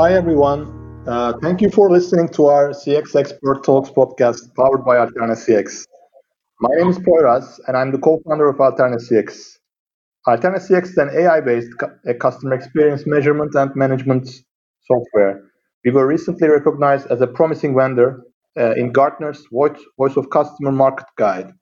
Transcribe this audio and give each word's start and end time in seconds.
Hi, 0.00 0.08
everyone. 0.14 0.62
Uh, 1.06 1.34
thank 1.42 1.60
you 1.60 1.68
for 1.68 1.90
listening 1.90 2.30
to 2.30 2.46
our 2.46 2.70
CX 2.70 3.14
Expert 3.14 3.62
Talks 3.62 3.90
podcast 3.90 4.40
powered 4.56 4.82
by 4.82 4.96
Alterna 4.96 5.36
CX. 5.36 5.84
My 6.58 6.74
name 6.76 6.88
is 6.88 6.98
Poyraz, 7.00 7.60
and 7.66 7.76
I'm 7.76 7.92
the 7.92 7.98
co-founder 7.98 8.48
of 8.48 8.56
Alterna 8.56 8.96
CX. 8.96 9.58
Alterna 10.26 10.56
CX 10.56 10.84
is 10.84 10.96
an 10.96 11.10
AI-based 11.12 11.76
cu- 11.78 12.14
customer 12.14 12.54
experience 12.54 13.06
measurement 13.06 13.54
and 13.54 13.76
management 13.76 14.26
software. 14.86 15.42
We 15.84 15.90
were 15.90 16.06
recently 16.06 16.48
recognized 16.48 17.08
as 17.08 17.20
a 17.20 17.26
promising 17.26 17.76
vendor 17.76 18.22
uh, 18.56 18.72
in 18.76 18.92
Gartner's 18.92 19.44
Voice, 19.52 19.78
Voice 19.98 20.16
of 20.16 20.30
Customer 20.30 20.72
Market 20.72 21.08
Guide. 21.18 21.52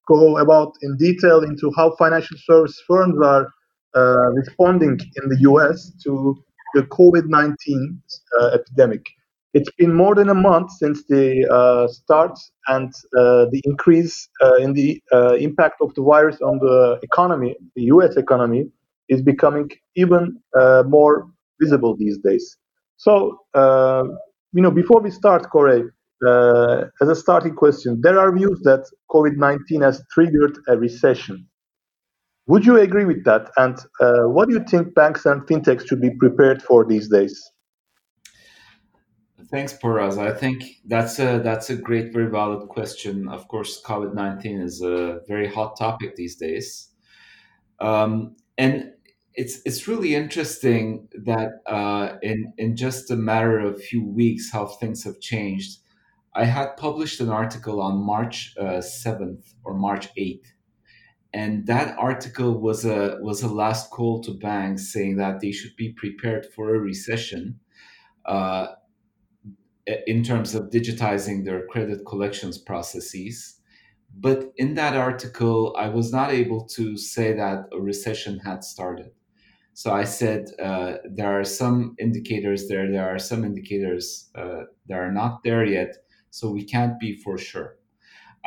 go 0.06 0.38
about 0.38 0.72
in 0.83 0.97
detail 0.97 1.42
into 1.42 1.70
how 1.77 1.91
financial 1.97 2.36
service 2.38 2.81
firms 2.86 3.19
are 3.22 3.48
uh, 3.94 4.31
responding 4.41 4.98
in 5.16 5.28
the 5.28 5.38
U.S. 5.41 5.92
to 6.05 6.36
the 6.74 6.82
COVID-19 6.82 7.98
uh, 8.40 8.50
epidemic. 8.54 9.04
It's 9.52 9.70
been 9.78 9.94
more 9.94 10.14
than 10.14 10.28
a 10.28 10.34
month 10.34 10.70
since 10.72 11.04
the 11.08 11.44
uh, 11.50 11.88
start 11.88 12.38
and 12.68 12.92
the 13.12 13.60
increase 13.64 14.28
in 14.60 14.74
the 14.74 15.02
impact 15.41 15.80
of 15.80 15.92
the 15.94 16.02
virus 16.02 16.41
on 16.41 16.58
the 16.58 17.00
economy, 17.02 17.56
the 17.74 17.82
U.S. 17.94 18.16
economy, 18.16 18.66
is 19.08 19.22
becoming 19.22 19.68
even 19.96 20.41
more 20.86 21.28
visible 21.60 21.96
these 21.96 22.18
days. 22.18 22.56
So, 22.96 23.41
uh, 23.54 24.04
you 24.52 24.62
know, 24.62 24.70
before 24.70 25.00
we 25.00 25.10
start, 25.10 25.48
Corey, 25.50 25.84
uh, 26.26 26.84
as 27.00 27.08
a 27.08 27.16
starting 27.16 27.54
question, 27.54 28.00
there 28.02 28.18
are 28.18 28.30
views 28.30 28.60
that 28.64 28.84
COVID 29.10 29.36
19 29.36 29.80
has 29.80 30.04
triggered 30.12 30.58
a 30.68 30.76
recession. 30.76 31.48
Would 32.47 32.67
you 32.67 32.77
agree 32.78 33.05
with 33.05 33.25
that? 33.25 33.51
And 33.56 33.78
uh, 34.01 34.28
what 34.28 34.49
do 34.49 34.55
you 34.55 34.65
think 34.65 34.95
banks 34.95 35.25
and 35.27 35.43
fintechs 35.43 35.89
should 35.89 36.01
be 36.01 36.11
prepared 36.11 36.62
for 36.62 36.84
these 36.84 37.09
days? 37.09 37.41
Thanks, 39.51 39.73
Poyraz. 39.73 40.17
I 40.17 40.33
think 40.33 40.62
that's 40.87 41.19
a 41.19 41.41
that's 41.43 41.71
a 41.71 41.77
great, 41.77 42.12
very 42.12 42.31
valid 42.31 42.69
question. 42.69 43.28
Of 43.28 43.49
course, 43.49 43.83
COVID 43.84 44.15
nineteen 44.15 44.61
is 44.61 44.81
a 44.81 45.21
very 45.27 45.49
hot 45.49 45.77
topic 45.77 46.15
these 46.15 46.37
days, 46.37 46.89
um, 47.81 48.37
and 48.59 48.93
it's 49.34 49.61
it's 49.65 49.89
really 49.89 50.15
interesting 50.15 51.09
that 51.25 51.62
uh, 51.67 52.17
in 52.22 52.53
in 52.59 52.77
just 52.77 53.11
a 53.11 53.17
matter 53.17 53.59
of 53.59 53.75
a 53.75 53.78
few 53.78 54.05
weeks 54.05 54.53
how 54.53 54.67
things 54.67 55.03
have 55.03 55.19
changed. 55.21 55.81
I 56.34 56.45
had 56.45 56.77
published 56.77 57.21
an 57.21 57.31
article 57.31 57.83
on 57.83 58.05
March 58.05 58.55
uh, 58.57 58.81
seventh 58.81 59.47
uh, 59.49 59.65
or 59.65 59.75
March 59.75 60.09
eighth, 60.17 60.53
and 61.32 61.66
that 61.66 61.96
article 61.98 62.60
was 62.60 62.84
a 62.84 63.18
was 63.20 63.42
a 63.42 63.48
last 63.48 63.91
call 63.91 64.20
to 64.22 64.32
banks 64.32 64.92
saying 64.92 65.16
that 65.16 65.41
they 65.41 65.52
should 65.52 65.76
be 65.76 65.92
prepared 65.92 66.46
for 66.54 66.74
a 66.74 66.78
recession. 66.78 67.60
Uh, 68.24 68.68
in 70.06 70.22
terms 70.22 70.54
of 70.54 70.70
digitizing 70.70 71.44
their 71.44 71.66
credit 71.66 72.04
collections 72.06 72.58
processes. 72.58 73.60
But 74.18 74.52
in 74.56 74.74
that 74.74 74.96
article, 74.96 75.74
I 75.78 75.88
was 75.88 76.12
not 76.12 76.30
able 76.30 76.66
to 76.68 76.96
say 76.96 77.32
that 77.32 77.66
a 77.72 77.80
recession 77.80 78.38
had 78.41 78.64
started. 78.64 79.10
So 79.72 79.92
I 79.92 80.04
said 80.04 80.50
uh, 80.62 80.94
there 81.08 81.38
are 81.38 81.44
some 81.44 81.94
indicators 81.98 82.68
there. 82.68 82.91
There 82.91 83.08
are 83.08 83.18
some 83.18 83.44
indicators 83.44 84.30
uh, 84.34 84.64
that 84.88 84.98
are 84.98 85.12
not 85.12 85.42
there 85.44 85.64
yet. 85.64 85.94
So 86.30 86.50
we 86.50 86.64
can't 86.64 86.98
be 86.98 87.16
for 87.16 87.38
sure. 87.38 87.76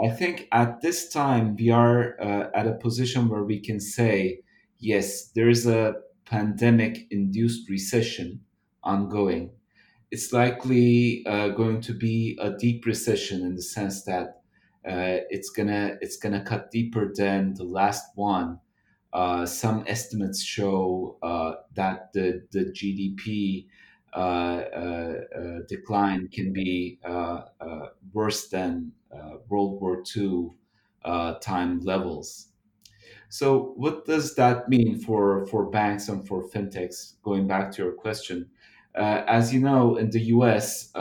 I 0.01 0.09
think 0.09 0.47
at 0.51 0.81
this 0.81 1.09
time 1.09 1.55
we 1.55 1.69
are 1.69 2.19
uh, 2.19 2.49
at 2.55 2.67
a 2.67 2.73
position 2.73 3.29
where 3.29 3.43
we 3.43 3.59
can 3.59 3.79
say, 3.79 4.39
yes, 4.79 5.27
there 5.29 5.49
is 5.49 5.67
a 5.67 5.95
pandemic-induced 6.25 7.69
recession 7.69 8.43
ongoing. 8.83 9.51
It's 10.11 10.33
likely 10.33 11.23
uh, 11.25 11.49
going 11.49 11.81
to 11.81 11.93
be 11.93 12.37
a 12.41 12.51
deep 12.57 12.85
recession 12.85 13.41
in 13.45 13.55
the 13.55 13.61
sense 13.61 14.03
that 14.05 14.41
uh, 14.87 15.23
it's 15.29 15.49
gonna 15.49 15.97
it's 16.01 16.17
gonna 16.17 16.43
cut 16.43 16.69
deeper 16.71 17.11
than 17.15 17.53
the 17.53 17.63
last 17.63 18.05
one 18.15 18.59
uh, 19.13 19.45
some 19.45 19.83
estimates 19.87 20.41
show 20.43 21.17
uh, 21.21 21.53
that 21.75 22.11
the, 22.13 22.45
the 22.51 22.65
GDP 22.65 23.67
Uh, 24.15 24.61
uh, 24.75 25.59
decline 25.67 26.27
can 26.27 26.53
be 26.53 26.99
uh, 27.03 27.41
worse 28.13 28.47
than 28.49 28.91
World 29.49 29.81
War 29.81 30.03
II 30.15 30.49
time 31.41 31.79
levels. 31.81 32.49
So, 33.29 33.73
what 33.75 34.05
does 34.05 34.35
that 34.35 34.69
mean 34.69 34.99
for, 34.99 35.47
for 35.47 35.69
banks 35.71 36.07
and 36.09 36.27
for 36.27 36.47
fintechs? 36.49 37.13
Going 37.23 37.47
back 37.47 37.71
to 37.71 37.83
your 37.83 37.93
question, 37.93 38.49
as 38.95 39.51
you 39.51 39.59
know, 39.59 39.95
in 39.95 40.11
the 40.11 40.21
US, 40.35 40.91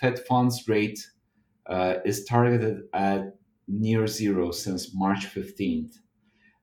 Fed 0.00 0.18
funds 0.26 0.68
rate 0.68 0.98
is 2.04 2.24
targeted 2.24 2.82
at 2.92 3.36
near 3.68 4.06
zero 4.08 4.50
since 4.50 4.94
March 4.94 5.26
15th. 5.32 5.98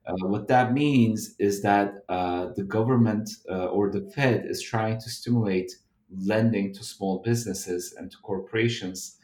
Uh, 0.06 0.14
what 0.28 0.46
that 0.48 0.72
means 0.72 1.34
is 1.38 1.62
that 1.62 1.94
uh, 2.08 2.48
the 2.54 2.62
government 2.62 3.28
uh, 3.50 3.66
or 3.66 3.90
the 3.90 4.08
Fed 4.14 4.44
is 4.46 4.62
trying 4.62 5.00
to 5.00 5.10
stimulate 5.10 5.72
lending 6.24 6.72
to 6.74 6.84
small 6.84 7.20
businesses 7.22 7.94
and 7.98 8.10
to 8.10 8.16
corporations 8.18 9.18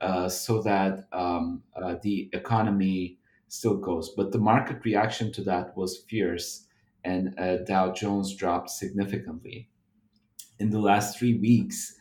uh, 0.00 0.28
so 0.28 0.62
that 0.62 1.08
um, 1.12 1.62
uh, 1.80 1.96
the 2.02 2.30
economy 2.32 3.18
still 3.48 3.76
goes. 3.76 4.12
But 4.16 4.32
the 4.32 4.38
market 4.38 4.84
reaction 4.84 5.32
to 5.32 5.42
that 5.44 5.76
was 5.76 5.98
fierce, 6.08 6.66
and 7.04 7.38
uh, 7.38 7.58
Dow 7.58 7.92
Jones 7.92 8.34
dropped 8.34 8.70
significantly. 8.70 9.68
In 10.58 10.70
the 10.70 10.80
last 10.80 11.18
three 11.18 11.38
weeks, 11.38 11.96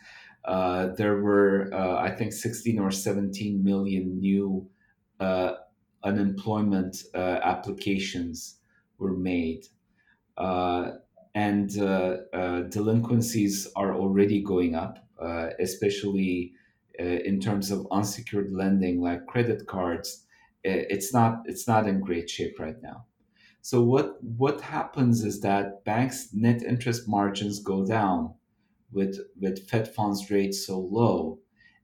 there 0.45 1.21
were, 1.21 1.73
I 1.73 2.11
think, 2.11 2.33
16 2.33 2.79
or 2.79 2.91
17 2.91 3.63
million 3.63 4.19
new 4.19 4.69
unemployment 6.03 7.03
uh, 7.13 7.39
applications 7.43 8.59
were 8.97 9.13
made. 9.13 9.65
Uh, 10.37 10.91
and 11.37 11.77
uh, 11.77 12.17
uh, 12.33 12.61
delinquencies 12.61 13.67
are 13.75 13.93
already 13.93 14.41
going 14.41 14.73
up, 14.73 14.97
uh, 15.21 15.49
especially 15.59 16.53
in 16.99 17.39
terms 17.39 17.69
of 17.69 17.85
unsecured 17.91 18.51
lending 18.51 18.99
like 18.99 19.23
credit 19.27 19.67
cards. 19.67 20.25
It's 20.63 21.13
not 21.13 21.33
it's 21.45 21.67
not 21.67 21.87
in 21.87 22.01
great 22.01 22.27
shape 22.27 22.55
right 22.59 22.81
now. 22.81 23.05
So 23.61 23.83
what 23.83 24.07
what 24.23 24.61
happens 24.61 25.23
is 25.23 25.39
that 25.41 25.85
banks' 25.85 26.29
net 26.33 26.63
interest 26.63 27.07
margins 27.07 27.59
go 27.59 27.85
down 27.85 28.33
with 28.91 29.19
with 29.39 29.69
Fed 29.69 29.87
funds 29.93 30.31
rates 30.31 30.65
so 30.65 30.79
low, 30.79 31.37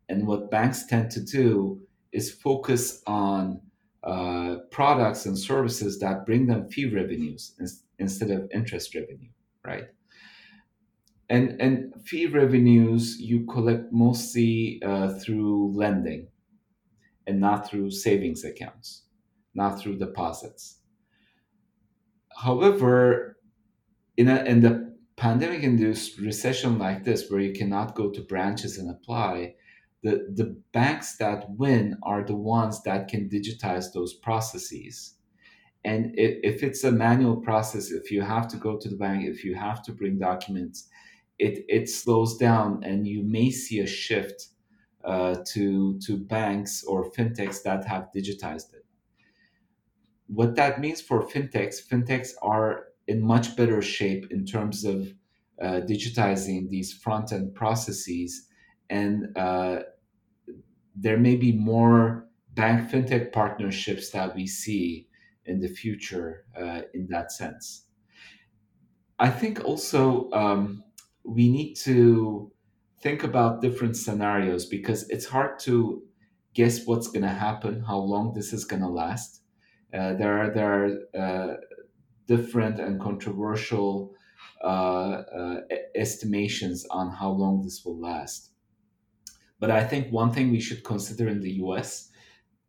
and 0.10 0.26
what 0.26 0.50
banks 0.50 0.88
tend 0.88 1.12
to 1.12 1.22
do 1.22 1.80
is 2.12 2.32
focus 2.32 3.04
on 3.06 3.62
uh, 4.04 4.56
products 4.72 5.28
and 5.28 5.38
services 5.38 6.00
that 6.00 6.26
bring 6.26 6.48
them 6.48 6.68
fee 6.70 6.90
revenues 7.00 7.56
instead 8.00 8.32
of 8.32 8.50
interest 8.52 8.96
revenue, 8.96 9.33
right? 9.66 9.86
And 11.30 11.62
and 11.62 11.94
fee 12.06 12.28
revenues 12.28 13.20
you 13.20 13.46
collect 13.46 13.92
mostly 13.92 14.82
uh, 14.86 15.14
through 15.14 15.74
lending, 15.74 16.28
and 17.26 17.40
not 17.40 17.70
through 17.70 17.92
savings 17.92 18.44
accounts, 18.44 19.04
not 19.54 19.80
through 19.80 19.98
deposits. 19.98 20.80
However, 22.36 23.38
in 24.18 24.28
a 24.28 24.44
in 24.44 24.62
the 24.62 24.94
pandemic-induced 25.16 26.20
recession 26.20 26.78
like 26.78 27.04
this, 27.04 27.30
where 27.30 27.40
you 27.40 27.54
cannot 27.54 27.96
go 27.96 28.10
to 28.10 28.22
branches 28.22 28.78
and 28.78 28.90
apply, 28.90 29.56
the, 30.02 30.28
the 30.36 30.60
banks 30.74 31.18
that 31.18 31.46
win 31.52 31.96
are 32.04 32.24
the 32.24 32.36
ones 32.36 32.84
that 32.84 33.08
can 33.08 33.30
digitize 33.30 33.94
those 33.94 34.14
processes. 34.14 35.16
And 35.86 36.14
if, 36.16 36.64
it's 36.64 36.84
a 36.84 36.92
manual 36.92 37.36
process, 37.36 37.92
if 37.92 38.10
you 38.10 38.22
have 38.22 38.48
to 38.50 38.58
go 38.58 38.78
to 38.78 38.90
the 38.90 38.96
bank, 38.96 39.26
if 39.26 39.44
you 39.44 39.56
have 39.56 39.84
to 39.84 39.92
bring 39.92 40.18
documents, 40.18 40.88
it, 41.40 41.66
it 41.68 41.90
slows 41.90 42.38
down 42.38 42.84
and 42.84 43.06
you 43.06 43.22
may 43.24 43.52
see 43.52 43.80
a 43.80 43.88
shift 43.88 44.48
uh, 45.04 45.36
to, 45.48 46.00
to 46.06 46.18
banks 46.18 46.84
or 46.86 47.12
fintechs 47.12 47.64
that 47.64 47.86
have 47.86 48.08
digitized 48.16 48.74
it. 48.74 48.86
What 50.28 50.56
that 50.56 50.80
means 50.80 51.02
for 51.02 51.22
fintechs, 51.22 51.86
fintechs 51.86 52.30
are 52.42 52.86
in 53.08 53.22
much 53.22 53.58
better 53.58 53.82
shape 53.82 54.32
in 54.32 54.46
terms 54.46 54.86
of 54.86 55.14
uh, 55.62 55.82
digitizing 55.82 56.70
these 56.70 56.94
front 56.94 57.32
end 57.32 57.54
processes, 57.54 58.48
and 58.90 59.38
uh, 59.38 59.80
there 60.96 61.18
may 61.18 61.36
be 61.36 61.52
more 61.52 62.28
bank 62.54 62.90
fintech 62.90 63.32
partnerships 63.32 64.10
that 64.12 64.36
we 64.36 64.48
see 64.48 65.08
in 65.46 65.60
the 65.60 65.68
future 65.68 66.46
uh, 66.60 66.82
in 66.94 67.08
that 67.10 67.32
sense. 67.32 67.88
I 69.20 69.30
think 69.30 69.64
also 69.64 70.30
um, 70.32 70.84
we 71.24 71.50
need 71.50 71.76
to 71.76 72.52
think 73.02 73.24
about 73.24 73.62
different 73.62 73.98
scenarios 73.98 74.66
because 74.66 75.10
it's 75.10 75.26
hard 75.26 75.60
to 75.60 76.04
guess 76.54 76.86
what's 76.86 77.08
going 77.08 77.24
to 77.24 77.30
happen, 77.30 77.82
how 77.82 77.98
long 77.98 78.34
this 78.34 78.54
is 78.54 78.66
going 78.66 78.82
to 78.82 78.88
last. 78.88 79.42
Uh, 79.94 80.14
there 80.14 80.38
are 80.40 80.50
there 80.54 80.74
are 80.74 80.90
uh, 81.24 81.56
different 82.28 82.80
and 82.80 83.00
controversial 83.00 84.14
uh, 84.64 85.24
uh, 85.38 85.62
estimations 85.96 86.86
on 86.90 87.12
how 87.12 87.30
long 87.30 87.62
this 87.62 87.84
will 87.86 88.00
last. 88.00 88.52
But 89.60 89.72
I 89.72 89.84
think 89.84 90.12
one 90.12 90.32
thing 90.32 90.52
we 90.52 90.60
should 90.60 90.84
consider 90.84 91.28
in 91.28 91.42
the 91.42 91.52
US 91.64 92.10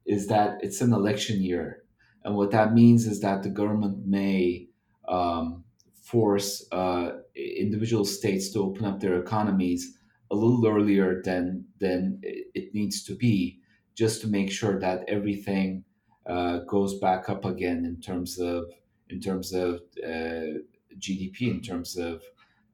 is 0.06 0.26
that 0.26 0.58
it's 0.60 0.80
an 0.80 0.92
election 0.92 1.40
year. 1.42 1.83
And 2.24 2.34
what 2.34 2.50
that 2.52 2.74
means 2.74 3.06
is 3.06 3.20
that 3.20 3.42
the 3.42 3.50
government 3.50 4.06
may 4.06 4.68
um, 5.08 5.64
force 6.02 6.66
uh, 6.72 7.10
individual 7.34 8.04
states 8.04 8.50
to 8.50 8.60
open 8.60 8.84
up 8.84 9.00
their 9.00 9.18
economies 9.18 9.98
a 10.30 10.34
little 10.34 10.66
earlier 10.66 11.22
than, 11.22 11.64
than 11.80 12.18
it 12.22 12.74
needs 12.74 13.04
to 13.04 13.14
be, 13.14 13.60
just 13.94 14.20
to 14.22 14.26
make 14.26 14.50
sure 14.50 14.80
that 14.80 15.04
everything 15.06 15.84
uh, 16.26 16.58
goes 16.60 16.98
back 16.98 17.28
up 17.28 17.44
again 17.44 17.84
in 17.84 18.00
terms 18.00 18.38
of 18.38 18.64
in 19.10 19.20
terms 19.20 19.52
of 19.52 19.82
uh, 20.02 20.58
GDP, 20.98 21.42
in 21.42 21.60
terms 21.60 21.96
of 21.98 22.22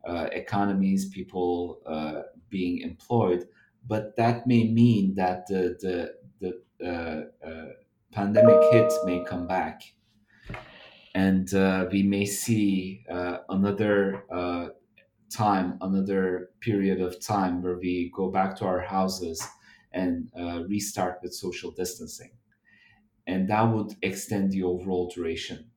uh, 0.07 0.29
economies, 0.33 1.09
people 1.09 1.81
uh, 1.87 2.23
being 2.49 2.79
employed. 2.79 3.47
But 3.87 4.17
that 4.17 4.47
may 4.47 4.71
mean 4.73 5.15
that 5.17 5.47
the 5.49 5.77
the, 6.41 6.63
the 6.79 7.33
uh, 7.45 7.73
pandemic 8.13 8.61
hit 8.73 8.93
may 9.05 9.25
come 9.25 9.47
back, 9.47 9.83
and 11.15 11.53
uh, 11.55 11.87
we 11.91 12.03
may 12.03 12.25
see 12.27 13.05
another 13.49 14.25
time, 15.31 15.79
another 15.81 16.51
period 16.61 17.01
of 17.01 17.21
time 17.21 17.63
where 17.63 17.79
we 17.79 18.11
go 18.15 18.31
back 18.31 18.57
to 18.57 18.65
our 18.65 18.81
houses 18.81 19.47
and 19.93 20.31
restart 20.69 21.21
with 21.23 21.35
social 21.35 21.71
distancing, 21.71 22.33
and 23.27 23.49
that 23.49 23.63
would 23.63 23.95
extend 24.03 24.51
the 24.51 24.63
overall 24.63 25.11
duration. 25.15 25.71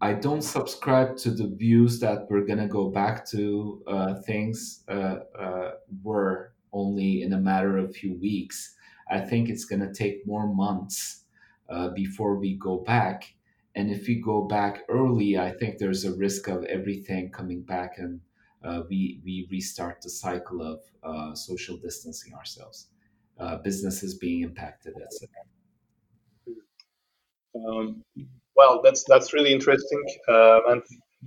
I 0.00 0.14
don't 0.14 0.42
subscribe 0.42 1.16
to 1.18 1.30
the 1.30 1.48
views 1.48 1.98
that 2.00 2.30
we're 2.30 2.44
gonna 2.46 2.68
go 2.68 2.88
back 2.88 3.26
to 3.30 3.82
uh, 3.88 4.14
things 4.22 4.84
uh, 4.88 5.16
uh, 5.36 5.72
were 6.04 6.52
only 6.72 7.22
in 7.22 7.32
a 7.32 7.38
matter 7.38 7.76
of 7.78 7.90
a 7.90 7.92
few 7.92 8.16
weeks. 8.16 8.76
I 9.10 9.20
think 9.20 9.48
it's 9.48 9.64
gonna 9.64 9.92
take 9.92 10.24
more 10.24 10.46
months 10.46 11.24
uh, 11.68 11.88
before 11.90 12.36
we 12.36 12.56
go 12.56 12.78
back. 12.78 13.34
And 13.74 13.90
if 13.90 14.08
we 14.08 14.20
go 14.20 14.42
back 14.42 14.82
early, 14.88 15.38
I 15.38 15.52
think 15.52 15.78
there's 15.78 16.04
a 16.04 16.14
risk 16.16 16.48
of 16.48 16.64
everything 16.64 17.30
coming 17.30 17.62
back 17.62 17.98
and 17.98 18.20
uh, 18.64 18.82
we 18.88 19.20
we 19.24 19.46
restart 19.52 20.02
the 20.02 20.10
cycle 20.10 20.62
of 20.62 20.80
uh, 21.04 21.34
social 21.34 21.76
distancing 21.76 22.34
ourselves, 22.34 22.88
businesses 23.62 24.16
being 24.16 24.42
impacted, 24.42 24.94
etc. 25.00 25.28
Um, 27.54 28.02
well, 28.56 28.80
that's 28.82 29.04
that's 29.04 29.32
really 29.32 29.52
interesting. 29.52 30.02
Uh, 30.28 30.60
and 30.68 30.82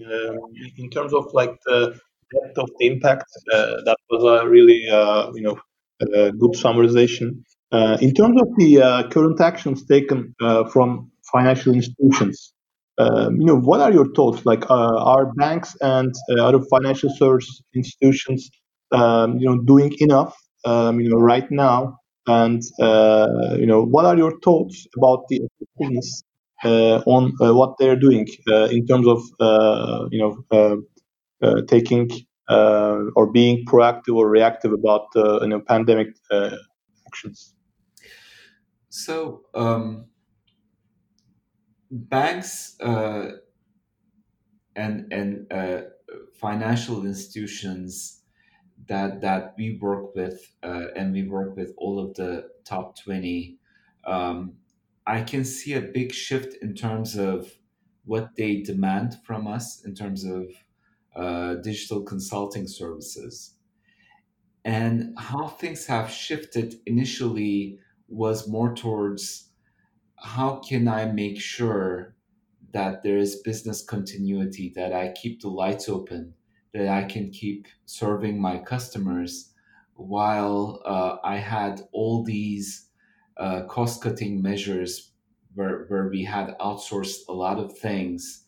uh, 0.06 0.34
in 0.78 0.90
terms 0.90 1.14
of 1.14 1.34
like 1.34 1.58
the 1.66 1.98
depth 2.34 2.58
of 2.58 2.70
the 2.80 2.88
impact, 2.88 3.26
uh, 3.54 3.82
that 3.86 3.98
was 4.10 4.24
a 4.24 4.48
really 4.48 4.88
uh, 4.90 5.32
you 5.34 5.42
know 5.42 5.60
a 6.02 6.32
good 6.32 6.52
summarization. 6.52 7.44
Uh, 7.72 7.98
in 8.02 8.14
terms 8.14 8.40
of 8.42 8.48
the 8.58 8.82
uh, 8.82 9.10
current 9.10 9.40
actions 9.40 9.86
taken 9.86 10.36
from 10.72 11.10
financial 11.32 11.74
institutions, 11.74 12.54
um, 12.98 13.40
you 13.40 13.46
know, 13.46 13.58
what 13.58 13.80
are 13.80 13.92
your 13.92 14.12
thoughts? 14.14 14.46
Like, 14.46 14.70
are 14.70 15.34
banks 15.36 15.76
and 15.82 16.14
other 16.40 16.60
financial 16.70 17.10
service 17.16 17.62
institutions, 17.74 18.50
um, 18.92 19.38
you 19.40 19.48
know, 19.48 19.58
doing 19.62 19.94
enough, 20.00 20.36
um, 20.66 21.00
you 21.00 21.10
know, 21.10 21.18
right 21.18 21.50
now? 21.50 21.98
And 22.28 22.62
you 23.60 23.66
know, 23.66 23.84
what 23.84 24.06
are 24.06 24.18
your 24.18 24.40
thoughts 24.42 24.86
about 24.98 25.28
the 25.30 25.42
effectiveness 25.48 26.24
uh, 26.64 27.02
on 27.08 27.34
uh, 27.42 27.54
what 27.56 27.76
they're 27.80 27.96
doing 27.96 28.28
uh, 28.48 28.66
in 28.66 28.86
terms 28.86 29.08
of 29.08 29.24
you 30.12 30.20
know 30.20 30.84
taking 31.68 32.10
or 32.48 33.32
being 33.32 33.66
proactive 33.66 34.16
or 34.16 34.30
reactive 34.30 34.72
about 34.72 35.08
you 35.16 35.48
know 35.48 35.60
pandemic 35.62 36.10
actions. 37.08 37.56
So 38.92 39.44
um, 39.56 40.08
banks 41.90 42.78
uh, 42.82 43.38
and 44.76 45.12
and 45.14 45.52
uh, 45.52 45.84
financial 46.34 47.06
institutions 47.06 48.22
that 48.88 49.22
that 49.22 49.56
we 49.58 49.78
work 49.82 50.14
with, 50.14 50.54
uh, 50.62 50.88
and 50.94 51.14
we 51.14 51.24
work 51.24 51.56
with 51.56 51.74
all 51.78 52.00
of 52.00 52.16
the 52.16 52.50
top 52.66 53.00
twenty. 53.02 53.60
Um, 54.04 54.58
I 55.08 55.22
can 55.22 55.46
see 55.46 55.74
a 55.74 55.82
big 55.82 56.12
shift 56.12 56.62
in 56.62 56.76
terms 56.76 57.16
of 57.16 57.50
what 58.04 58.36
they 58.36 58.62
demand 58.62 59.16
from 59.24 59.48
us 59.48 59.86
in 59.86 59.96
terms 59.96 60.26
of 60.26 60.48
uh, 61.16 61.56
digital 61.64 62.04
consulting 62.04 62.68
services. 62.68 63.56
And 64.66 65.18
how 65.18 65.48
things 65.48 65.86
have 65.86 66.12
shifted 66.12 66.76
initially 66.86 67.80
was 68.12 68.48
more 68.48 68.74
towards 68.76 69.50
how 70.18 70.58
can 70.58 70.88
I 70.88 71.06
make 71.06 71.40
sure 71.40 72.16
that 72.74 73.04
there 73.04 73.18
is 73.18 73.42
business 73.42 73.84
continuity, 73.84 74.72
that 74.76 74.94
I 74.94 75.14
keep 75.14 75.42
the 75.42 75.50
lights 75.50 75.90
open, 75.90 76.34
that 76.74 76.88
I 76.88 77.04
can 77.04 77.32
keep 77.32 77.68
serving 77.86 78.40
my 78.40 78.58
customers 78.60 79.54
while 79.96 80.82
uh, 80.86 81.18
I 81.24 81.38
had 81.38 81.82
all 81.92 82.24
these 82.24 82.88
uh, 83.38 83.64
cost 83.64 84.02
cutting 84.02 84.42
measures 84.42 85.12
where, 85.54 85.86
where 85.88 86.08
we 86.08 86.24
had 86.24 86.56
outsourced 86.60 87.28
a 87.28 87.34
lot 87.34 87.60
of 87.60 87.78
things 87.78 88.46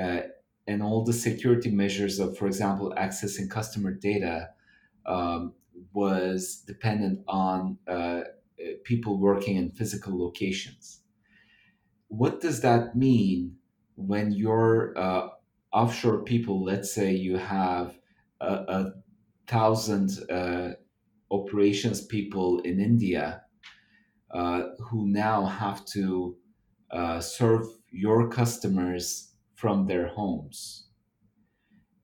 uh, 0.00 0.20
and 0.66 0.82
all 0.82 1.04
the 1.04 1.12
security 1.12 1.70
measures 1.70 2.20
of, 2.20 2.36
for 2.38 2.46
example, 2.46 2.94
accessing 2.96 3.50
customer 3.50 3.92
data 3.92 4.50
um, 5.06 5.52
was 5.92 6.62
dependent 6.66 7.20
on 7.26 7.76
uh, 7.88 8.20
people 8.84 9.18
working 9.18 9.56
in 9.56 9.70
physical 9.70 10.18
locations. 10.18 11.00
What 12.08 12.40
does 12.40 12.60
that 12.60 12.96
mean 12.96 13.56
when 13.96 14.32
your 14.32 14.96
uh, 14.98 15.28
offshore 15.72 16.24
people, 16.24 16.64
let's 16.64 16.92
say 16.92 17.12
you 17.12 17.36
have 17.36 17.98
a, 18.40 18.54
a 18.54 18.92
thousand 19.46 20.10
uh, 20.30 20.70
operations 21.30 22.00
people 22.06 22.60
in 22.60 22.80
India 22.80 23.42
uh, 24.32 24.62
who 24.78 25.06
now 25.06 25.44
have 25.44 25.84
to 25.84 26.36
uh, 26.90 27.20
serve 27.20 27.66
your 27.90 28.28
customers 28.28 29.32
from 29.54 29.86
their 29.86 30.08
homes 30.08 30.90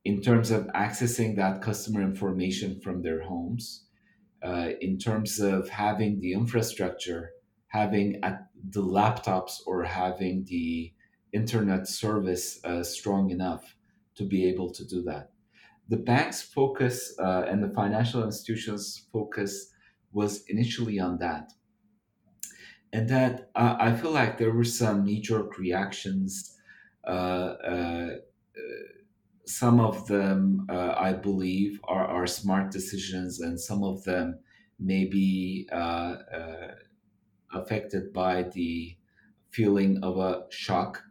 in 0.06 0.22
terms 0.22 0.52
of 0.52 0.68
accessing 0.68 1.34
that 1.34 1.60
customer 1.60 2.00
information 2.00 2.80
from 2.80 3.02
their 3.02 3.22
homes, 3.22 3.85
uh, 4.46 4.70
in 4.80 4.98
terms 4.98 5.40
of 5.40 5.68
having 5.68 6.20
the 6.20 6.32
infrastructure, 6.32 7.32
having 7.68 8.20
the 8.70 8.82
laptops 8.82 9.54
or 9.66 9.84
having 9.84 10.44
the 10.48 10.92
internet 11.32 11.88
service 11.88 12.64
uh, 12.64 12.82
strong 12.82 13.30
enough 13.30 13.76
to 14.14 14.24
be 14.24 14.48
able 14.48 14.70
to 14.72 14.84
do 14.86 15.02
that. 15.02 15.30
The 15.88 15.96
bank's 15.96 16.42
focus 16.42 17.14
uh, 17.18 17.44
and 17.48 17.62
the 17.62 17.74
financial 17.74 18.24
institutions' 18.24 19.06
focus 19.12 19.72
was 20.12 20.44
initially 20.48 20.98
on 20.98 21.18
that 21.18 21.52
and 22.92 23.08
that 23.08 23.50
uh, 23.54 23.76
I 23.78 23.94
feel 23.94 24.12
like 24.12 24.38
there 24.38 24.52
were 24.52 24.64
some 24.64 25.04
knee 25.04 25.20
jerk 25.20 25.58
reactions. 25.58 26.56
Some 29.46 29.78
of 29.78 30.08
them, 30.08 30.66
uh, 30.68 30.94
I 30.98 31.12
believe, 31.12 31.80
are, 31.84 32.04
are 32.04 32.26
smart 32.26 32.72
decisions, 32.72 33.40
and 33.40 33.60
some 33.60 33.84
of 33.84 34.02
them 34.02 34.40
may 34.80 35.04
be 35.04 35.68
uh, 35.72 36.16
uh, 36.34 36.74
affected 37.52 38.12
by 38.12 38.42
the 38.42 38.96
feeling 39.50 40.02
of 40.02 40.18
a 40.18 40.46
shock. 40.50 41.04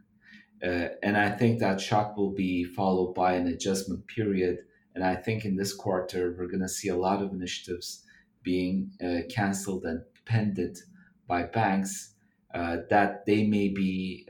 Uh, 0.62 0.88
and 1.02 1.16
I 1.16 1.30
think 1.30 1.60
that 1.60 1.80
shock 1.80 2.16
will 2.18 2.34
be 2.34 2.62
followed 2.64 3.14
by 3.14 3.32
an 3.34 3.46
adjustment 3.46 4.06
period. 4.06 4.58
And 4.94 5.02
I 5.02 5.16
think 5.16 5.46
in 5.46 5.56
this 5.56 5.74
quarter, 5.74 6.36
we're 6.38 6.46
going 6.46 6.60
to 6.60 6.68
see 6.68 6.88
a 6.88 6.96
lot 6.96 7.22
of 7.22 7.32
initiatives 7.32 8.04
being 8.42 8.92
uh, 9.02 9.22
canceled 9.30 9.84
and 9.84 10.02
pended 10.26 10.78
by 11.26 11.44
banks 11.44 12.12
that 12.52 13.24
they 13.26 13.46
may 13.46 13.68
be 13.68 14.26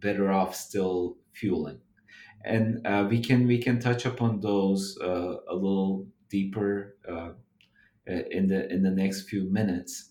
better 0.00 0.32
off 0.32 0.54
still 0.54 1.18
fueling. 1.32 1.81
And 2.44 2.86
uh, 2.86 3.06
we 3.08 3.20
can 3.20 3.46
we 3.46 3.58
can 3.58 3.78
touch 3.78 4.04
upon 4.04 4.40
those 4.40 4.98
uh, 5.00 5.36
a 5.48 5.54
little 5.54 6.06
deeper 6.28 6.96
in 8.06 8.48
the 8.48 8.72
in 8.72 8.82
the 8.82 8.90
next 8.90 9.28
few 9.28 9.50
minutes. 9.50 10.10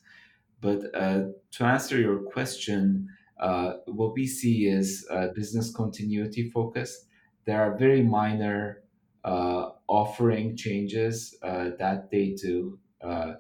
But 0.62 0.94
uh, 0.94 1.24
to 1.54 1.64
answer 1.66 2.00
your 2.00 2.20
question, 2.20 3.10
uh, 3.40 3.74
what 3.88 4.14
we 4.14 4.28
see 4.28 4.68
is 4.68 5.06
uh, 5.10 5.30
business 5.36 5.74
continuity 5.74 6.50
focus. 6.52 7.08
There 7.46 7.60
are 7.60 7.76
very 7.76 8.04
minor 8.04 8.84
uh, 9.24 9.72
offering 9.88 10.56
changes 10.56 11.36
uh, 11.42 11.72
that 11.80 12.12
they 12.12 12.36
do. 12.40 12.80
Uh, 13.02 13.34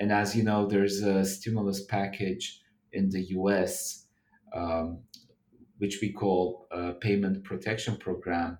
and 0.00 0.10
as 0.10 0.36
you 0.36 0.42
know, 0.42 0.66
there's 0.66 1.02
a 1.02 1.24
stimulus 1.24 1.84
package 1.84 2.60
in 2.92 3.10
the 3.10 3.22
US, 3.38 4.06
um, 4.52 4.98
which 5.84 5.98
we 6.00 6.10
call 6.10 6.66
Payment 7.02 7.44
Protection 7.44 7.98
Program. 7.98 8.56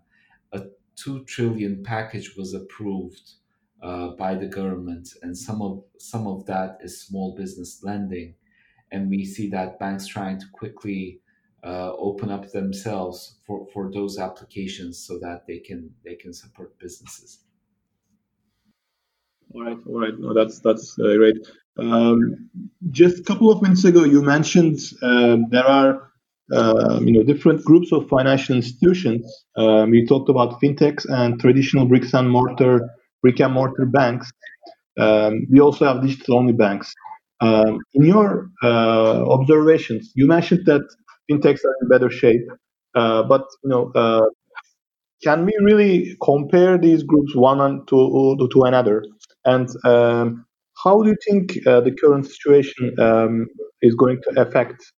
A 0.53 0.65
2 0.97 1.25
trillion 1.25 1.83
package 1.83 2.37
was 2.37 2.53
approved 2.53 3.31
uh, 3.83 4.09
by 4.19 4.35
the 4.35 4.47
government, 4.47 5.09
and 5.23 5.37
some 5.37 5.63
of 5.63 5.83
some 5.99 6.27
of 6.27 6.45
that 6.45 6.77
is 6.83 7.01
small 7.01 7.35
business 7.35 7.81
lending, 7.83 8.35
and 8.93 9.09
we 9.09 9.25
see 9.25 9.49
that 9.49 9.79
banks 9.79 10.07
trying 10.07 10.39
to 10.39 10.47
quickly 10.53 11.21
uh, 11.65 11.93
open 11.95 12.31
up 12.31 12.51
themselves 12.53 13.39
for, 13.47 13.67
for 13.73 13.91
those 13.91 14.19
applications 14.19 14.99
so 15.07 15.19
that 15.19 15.47
they 15.47 15.61
can 15.61 15.91
they 16.05 16.15
can 16.15 16.35
support 16.35 16.79
businesses. 16.79 17.41
All 19.55 19.65
right, 19.65 19.79
all 19.87 20.01
right. 20.01 20.19
No, 20.19 20.35
that's 20.35 20.61
that's 20.61 20.99
uh, 20.99 21.17
great. 21.17 21.47
Um, 21.79 22.51
just 22.91 23.19
a 23.19 23.23
couple 23.23 23.51
of 23.51 23.63
minutes 23.63 23.85
ago, 23.85 24.05
you 24.05 24.21
mentioned 24.23 24.79
um, 25.03 25.47
there 25.51 25.67
are 25.67 26.14
um, 26.53 27.07
you 27.07 27.13
know 27.13 27.23
different 27.23 27.65
groups 27.65 27.93
of 27.93 28.09
financial 28.09 28.57
institutions. 28.57 29.25
Um, 29.57 29.93
talked 30.07 30.29
about 30.29 30.61
fintechs 30.61 31.05
and 31.09 31.41
traditional 31.41 31.87
bricks 31.87 32.13
and 32.15 32.31
mortar 32.31 32.89
brick 33.23 33.41
and 33.41 33.55
mortar 33.55 33.87
banks. 33.87 34.31
Um, 34.99 35.47
we 35.51 35.61
also 35.61 35.87
have 35.87 36.03
digital 36.03 36.37
only 36.39 36.53
banks. 36.53 36.95
Um, 37.41 37.79
in 37.95 38.05
your 38.05 38.51
uh, 38.63 39.25
observations, 39.27 40.13
you 40.15 40.27
mentioned 40.27 40.67
that 40.67 40.83
fintechs 41.31 41.65
are 41.65 41.75
in 41.83 41.89
better 41.89 42.11
shape, 42.11 42.47
uh, 42.95 43.23
but 43.25 43.45
you 43.65 43.71
know, 43.71 43.91
uh, 43.95 44.27
can 45.23 45.47
we 45.47 45.53
really 45.61 46.17
compare 46.23 46.79
these 46.79 47.03
groups 47.03 47.35
one 47.35 47.85
to 47.87 48.49
to 48.53 48.63
another? 48.63 49.05
And 49.45 49.69
um, 49.85 50.45
how 50.83 51.03
do 51.03 51.11
you 51.11 51.17
think 51.29 51.67
uh, 51.67 51.81
the 51.81 51.93
current 51.93 52.27
situation 52.27 52.95
um, 52.99 53.47
is 53.83 53.95
going 53.95 54.21
to 54.25 54.41
affect 54.41 54.93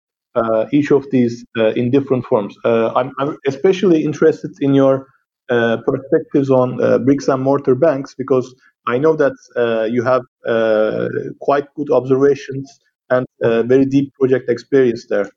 each 0.72 0.90
of 0.90 1.06
these 1.10 1.44
uh, 1.58 1.68
in 1.68 1.90
different 1.90 2.24
forms? 2.26 2.56
I'm, 2.64 3.12
I'm 3.18 3.36
especially 3.46 4.04
interested 4.04 4.52
in 4.60 4.74
your 4.74 5.06
uh, 5.48 5.76
perspectives 5.86 6.50
on 6.50 6.82
uh, 6.82 6.98
bricks 6.98 7.28
and 7.28 7.40
mortar 7.40 7.76
banks 7.76 8.14
because 8.14 8.52
I 8.88 8.98
know 8.98 9.14
that 9.14 9.36
uh, 9.54 9.84
you 9.84 10.02
have 10.02 10.22
uh, 10.44 11.08
quite 11.40 11.72
good 11.74 11.88
observations 11.90 12.80
and 13.10 13.24
uh, 13.44 13.62
very 13.62 13.84
deep 13.84 14.12
project 14.14 14.50
experience 14.50 15.06
there. 15.08 15.30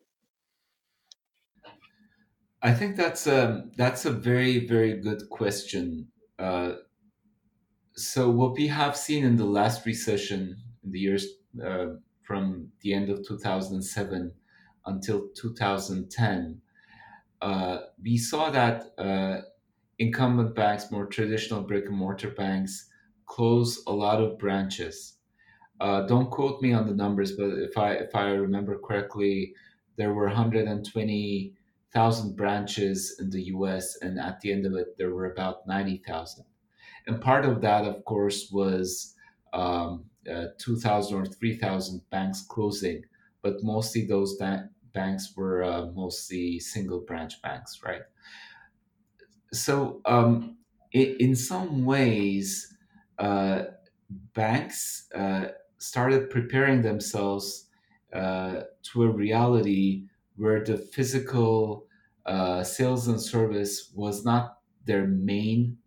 I 2.64 2.74
think 2.74 2.96
that's 2.96 3.28
a 3.28 3.66
that's 3.78 4.06
a 4.06 4.12
very 4.12 4.66
very 4.66 5.00
good 5.00 5.30
question. 5.30 6.08
so 7.96 8.32
what 8.32 8.54
we 8.54 8.68
have 8.68 8.98
seen 8.98 9.24
in 9.26 9.36
the 9.36 9.46
last 9.46 9.86
recession 9.86 10.58
in 10.84 10.92
the 10.92 11.00
years 11.00 11.26
from 12.24 12.72
the 12.82 12.94
end 12.94 13.10
of 13.10 13.18
2007 13.28 14.32
until 14.90 15.30
2010, 15.36 16.62
we 18.04 18.18
saw 18.18 18.50
that 18.50 18.86
incumbent 20.00 20.56
banks, 20.56 20.92
more 20.92 21.06
traditional 21.06 21.62
brick 21.62 21.86
and 21.86 21.98
mortar 21.98 22.32
banks, 22.32 22.90
close 23.26 23.84
a 23.86 23.92
lot 23.92 24.22
of 24.22 24.40
branches. 24.40 25.18
Uh, 25.80 26.06
don't 26.08 26.32
quote 26.32 26.62
me 26.62 26.74
on 26.74 26.88
the 26.88 26.96
numbers, 26.96 27.34
but 27.34 27.50
if 27.50 27.78
I 27.78 27.94
if 27.94 28.16
I 28.16 28.32
remember 28.32 28.80
correctly, 28.80 29.54
there 29.98 30.14
were 30.14 30.26
120,000 30.26 32.36
branches 32.36 33.16
in 33.20 33.30
the 33.30 33.44
U.S., 33.44 33.96
and 34.02 34.20
at 34.20 34.42
the 34.42 34.52
end 34.52 34.66
of 34.66 34.74
it, 34.74 34.98
there 34.98 35.14
were 35.14 35.32
about 35.32 35.68
90,000. 35.68 36.44
And 37.08 37.22
part 37.22 37.46
of 37.46 37.62
that, 37.62 37.86
of 37.86 38.04
course, 38.06 38.50
was 38.52 39.16
um, 39.54 40.06
uh, 40.30 40.48
2,000 40.58 41.18
or 41.18 41.26
3,000 41.26 42.02
banks 42.10 42.42
closing, 42.42 43.04
but 43.42 43.64
mostly 43.64 44.06
those 44.06 44.36
ba- 44.38 44.70
banks 44.94 45.36
were 45.36 45.64
uh, 45.64 45.88
mostly 45.88 46.60
single 46.60 47.02
branch 47.02 47.42
banks, 47.42 47.82
right? 47.84 48.02
so 49.52 50.02
um, 50.06 50.58
in, 50.92 51.16
in 51.20 51.36
some 51.36 51.86
ways, 51.86 52.76
uh, 53.18 53.64
banks 54.34 55.08
uh, 55.14 55.50
started 55.78 56.30
preparing 56.30 56.82
themselves 56.82 57.70
uh, 58.14 58.62
to 58.84 59.04
a 59.04 59.10
reality 59.10 60.08
where 60.36 60.64
the 60.64 60.78
physical 60.78 61.88
uh, 62.26 62.64
sales 62.64 63.08
and 63.08 63.22
service 63.22 63.92
was 63.96 64.24
not 64.24 64.60
their 64.86 65.06
main 65.08 65.78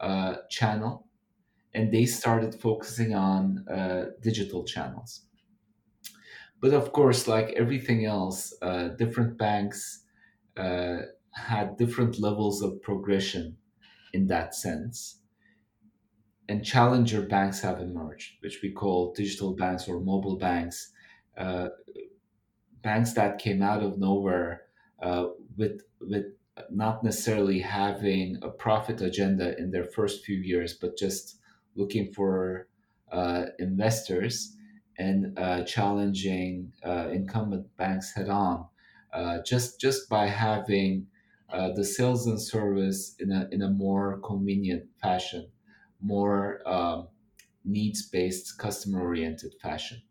uh, 0.00 0.36
channel, 0.50 1.06
and 1.74 1.92
they 1.92 2.06
started 2.06 2.54
focusing 2.54 3.14
on 3.14 3.64
digital 4.20 4.64
channels. 4.64 5.26
But 6.64 6.72
of 6.72 6.92
course, 6.92 7.28
like 7.28 7.50
everything 7.58 8.06
else, 8.06 8.54
different 8.96 9.36
banks 9.36 10.02
had 10.56 11.76
different 11.76 12.18
levels 12.18 12.62
of 12.62 12.80
progression 12.80 13.58
in 14.14 14.28
that 14.28 14.54
sense. 14.54 15.20
And 16.48 16.64
challenger 16.64 17.20
banks 17.20 17.60
have 17.60 17.80
emerged, 17.80 18.36
which 18.40 18.60
we 18.62 18.72
call 18.72 19.12
digital 19.12 19.54
banks 19.54 19.86
or 19.88 20.00
mobile 20.00 20.38
banks, 20.38 20.90
uh, 21.36 21.68
banks 22.82 23.12
that 23.12 23.36
came 23.38 23.60
out 23.60 23.82
of 23.82 23.98
nowhere 23.98 24.62
uh, 25.02 25.26
with 25.58 25.82
with 26.00 26.24
not 26.70 27.04
necessarily 27.04 27.60
having 27.60 28.38
a 28.40 28.48
profit 28.48 29.02
agenda 29.02 29.54
in 29.58 29.70
their 29.70 29.84
first 29.84 30.24
few 30.24 30.38
years, 30.38 30.72
but 30.72 30.96
just 30.96 31.36
looking 31.74 32.10
for 32.10 32.68
uh, 33.12 33.48
investors 33.58 34.56
and 34.98 35.38
uh, 35.38 35.64
challenging 35.64 36.72
uh, 36.84 37.08
incumbent 37.12 37.76
banks 37.76 38.14
head 38.14 38.28
on, 38.28 38.68
uh, 39.12 39.42
just 39.42 39.80
just 39.80 40.08
by 40.08 40.26
having 40.26 41.08
the 41.76 41.84
sales 41.84 42.26
and 42.26 42.40
service 42.40 43.14
in 43.20 43.30
a, 43.30 43.48
in 43.52 43.62
a 43.62 43.70
more 43.70 44.20
convenient 44.20 44.90
fashion, 45.00 45.50
more 46.00 46.66
um, 46.68 47.08
needs 47.64 48.08
based, 48.08 48.58
customer 48.58 49.00
oriented 49.02 49.54
fashion. 49.60 50.02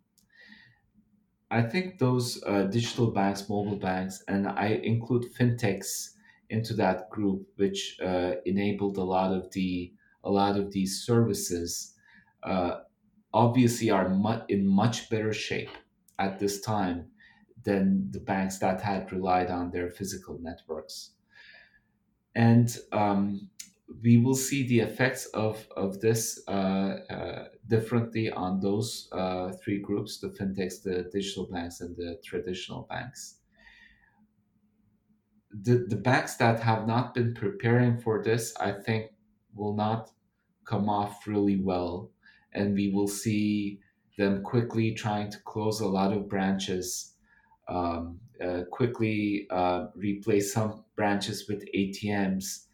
I 1.52 1.62
think 1.62 2.00
those 2.00 2.42
uh, 2.44 2.64
digital 2.64 3.12
banks, 3.12 3.48
mobile 3.48 3.78
banks, 3.78 4.24
and 4.28 4.48
I 4.48 4.68
include 4.70 5.34
fintechs 5.34 6.16
into 6.50 6.74
that 6.76 7.10
group, 7.10 7.48
which 7.58 8.00
uh, 8.02 8.36
enabled 8.46 8.98
a 8.98 9.04
lot 9.04 9.32
of 9.34 9.52
the 9.52 9.94
a 10.24 10.32
lot 10.32 10.58
of 10.58 10.72
these 10.72 11.02
services. 11.06 11.96
Uh, 12.42 12.82
obviously, 13.34 13.90
are 13.90 14.08
in 14.50 14.68
much 14.68 15.10
better 15.10 15.34
shape 15.34 15.72
at 16.20 16.40
this 16.40 16.62
time 16.62 17.12
than 17.64 18.12
the 18.12 18.20
banks 18.20 18.60
that 18.60 18.82
had 18.82 19.12
relied 19.12 19.50
on 19.52 19.72
their 19.72 19.90
physical 19.90 20.38
networks 20.40 21.16
and 22.36 22.78
um, 22.92 23.50
we 24.02 24.18
will 24.18 24.36
see 24.36 24.66
the 24.68 24.80
effects 24.80 25.26
of 25.28 25.68
of 25.76 26.00
this 26.02 26.42
uh, 26.48 26.52
uh, 27.10 27.48
differently 27.68 28.32
on 28.32 28.60
those 28.60 29.08
uh, 29.12 29.52
three 29.64 29.80
groups: 29.80 30.20
the 30.20 30.30
fintechs, 30.30 30.82
the 30.84 31.10
digital 31.12 31.48
banks, 31.48 31.82
and 31.82 31.96
the 31.96 32.20
traditional 32.24 32.84
banks. 32.84 33.40
The 35.52 35.86
the 35.88 35.96
banks 35.96 36.36
that 36.38 36.60
have 36.62 36.86
not 36.86 37.14
been 37.14 37.34
preparing 37.34 37.98
for 37.98 38.22
this, 38.22 38.54
I 38.58 38.72
think, 38.74 39.12
will 39.54 39.74
not 39.74 40.12
come 40.66 40.90
off 40.90 41.28
really 41.28 41.62
well, 41.62 42.12
and 42.54 42.74
we 42.74 42.90
will 42.90 43.08
see 43.08 43.80
them 44.18 44.44
quickly 44.44 44.94
trying 44.94 45.32
to 45.32 45.40
close 45.40 45.80
a 45.82 45.88
lot 45.88 46.14
of 46.14 46.30
branches 46.30 47.14
um, 47.68 48.20
uh, 48.44 48.64
quickly 48.72 49.48
uh, 49.50 49.88
replace 49.96 50.54
some 50.54 50.84
branches 50.96 51.48
with 51.48 51.66
ATMs, 51.74 52.66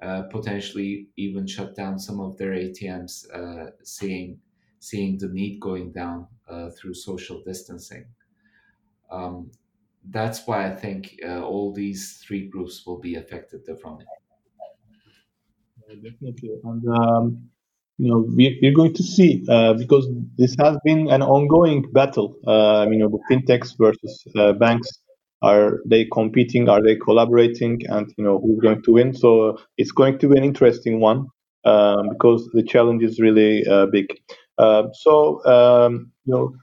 uh, 0.00 0.22
potentially 0.30 1.08
even 1.16 1.46
shut 1.46 1.74
down 1.74 1.98
some 1.98 2.20
of 2.20 2.36
their 2.38 2.52
ATMs, 2.52 3.26
uh, 3.34 3.70
seeing 3.82 4.40
seeing 4.80 5.18
the 5.18 5.28
need 5.28 5.60
going 5.60 5.90
down 5.90 6.26
uh, 6.48 6.70
through 6.70 6.94
social 6.94 7.42
distancing. 7.44 8.06
Um, 9.10 9.50
that's 10.10 10.46
why 10.46 10.70
I 10.70 10.74
think 10.74 11.18
uh, 11.26 11.42
all 11.42 11.72
these 11.72 12.22
three 12.24 12.46
groups 12.46 12.86
will 12.86 13.00
be 13.00 13.16
affected 13.16 13.64
differently. 13.64 14.06
Definitely. 15.88 16.60
And 16.62 16.88
um, 16.88 17.50
you 17.98 18.10
know, 18.10 18.24
we, 18.34 18.58
we're 18.62 18.74
going 18.74 18.94
to 18.94 19.02
see 19.02 19.44
uh, 19.48 19.74
because 19.74 20.08
this 20.36 20.54
has 20.60 20.76
been 20.84 21.10
an 21.10 21.22
ongoing 21.22 21.84
battle. 21.92 22.36
Uh, 22.46 22.86
you 22.90 22.96
know, 22.96 23.08
the 23.08 23.18
fintechs 23.30 23.76
versus 23.76 24.24
uh, 24.36 24.52
banks. 24.52 24.88
Are 25.42 25.80
they 25.86 26.06
competing? 26.12 26.68
Are 26.68 26.82
they 26.82 26.96
collaborating? 26.96 27.80
And 27.88 28.12
you 28.16 28.24
know, 28.24 28.38
who's 28.40 28.60
going 28.60 28.82
to 28.82 28.92
win? 28.92 29.14
So 29.14 29.58
it's 29.76 29.92
going 29.92 30.18
to 30.20 30.28
be 30.28 30.36
an 30.36 30.44
interesting 30.44 31.00
one 31.00 31.26
um, 31.64 32.08
because 32.10 32.48
the 32.54 32.62
challenge 32.62 33.02
is 33.02 33.20
really 33.20 33.66
uh, 33.66 33.86
big. 33.86 34.06
Uh, 34.58 34.84
so 34.92 35.44
um, 35.44 36.10
you 36.24 36.34
know, 36.34 36.54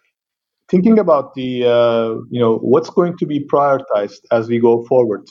thinking 0.69 0.99
about 0.99 1.33
the 1.35 1.65
uh, 1.65 2.15
you 2.29 2.39
know 2.39 2.57
what's 2.57 2.89
going 2.89 3.17
to 3.17 3.25
be 3.25 3.45
prioritized 3.45 4.21
as 4.31 4.47
we 4.47 4.59
go 4.59 4.85
forward 4.85 5.25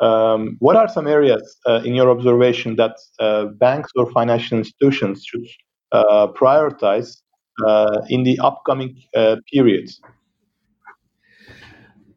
um, 0.00 0.56
what 0.60 0.76
are 0.76 0.88
some 0.88 1.06
areas 1.06 1.56
uh, 1.66 1.80
in 1.84 1.94
your 1.94 2.10
observation 2.10 2.76
that 2.76 2.96
uh, 3.18 3.46
banks 3.46 3.90
or 3.96 4.10
financial 4.12 4.58
institutions 4.58 5.24
should 5.24 5.46
uh, 5.92 6.26
prioritize 6.28 7.22
uh, 7.66 8.00
in 8.08 8.22
the 8.22 8.38
upcoming 8.40 8.96
uh, 9.14 9.36
periods 9.52 10.00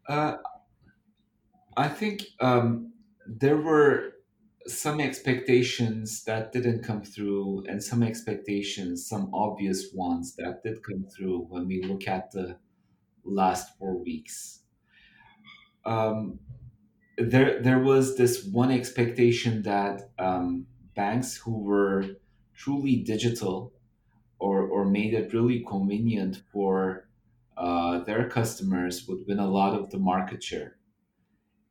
Uh, 0.07 0.35
I 1.77 1.87
think 1.87 2.25
um, 2.41 2.91
there 3.25 3.55
were 3.55 4.11
some 4.67 4.99
expectations 4.99 6.23
that 6.25 6.51
didn't 6.51 6.83
come 6.83 7.01
through, 7.01 7.63
and 7.67 7.81
some 7.81 8.03
expectations, 8.03 9.07
some 9.07 9.29
obvious 9.33 9.91
ones 9.93 10.35
that 10.35 10.63
did 10.63 10.83
come 10.83 11.05
through 11.05 11.45
when 11.49 11.67
we 11.67 11.81
look 11.83 12.07
at 12.07 12.31
the 12.31 12.57
last 13.23 13.77
four 13.77 13.97
weeks. 14.03 14.59
Um, 15.85 16.39
there, 17.17 17.61
there 17.61 17.79
was 17.79 18.17
this 18.17 18.45
one 18.45 18.71
expectation 18.71 19.63
that 19.63 20.11
um, 20.19 20.67
banks 20.95 21.37
who 21.37 21.59
were 21.59 22.05
truly 22.55 22.97
digital 22.97 23.73
or, 24.39 24.63
or 24.63 24.85
made 24.85 25.13
it 25.13 25.33
really 25.33 25.63
convenient 25.67 26.41
for 26.51 27.09
uh, 27.57 27.99
their 28.03 28.29
customers 28.29 29.07
would 29.07 29.25
win 29.27 29.39
a 29.39 29.49
lot 29.49 29.79
of 29.79 29.91
the 29.91 29.99
market 29.99 30.43
share 30.43 30.77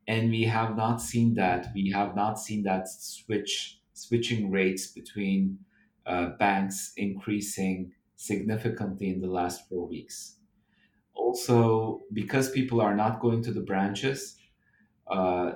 and 0.06 0.30
we 0.30 0.42
have 0.44 0.76
not 0.76 1.00
seen 1.00 1.34
that. 1.34 1.68
We 1.74 1.90
have 1.90 2.16
not 2.16 2.38
seen 2.38 2.62
that 2.64 2.88
switch 2.88 3.78
switching 3.92 4.50
rates 4.50 4.86
between 4.88 5.58
uh, 6.06 6.30
banks 6.38 6.92
increasing 6.96 7.92
significantly 8.16 9.10
in 9.10 9.20
the 9.20 9.28
last 9.28 9.68
four 9.68 9.86
weeks. 9.86 10.36
Also, 11.14 12.02
because 12.12 12.50
people 12.50 12.80
are 12.80 12.96
not 12.96 13.20
going 13.20 13.42
to 13.42 13.52
the 13.52 13.60
branches, 13.60 14.36
uh, 15.10 15.52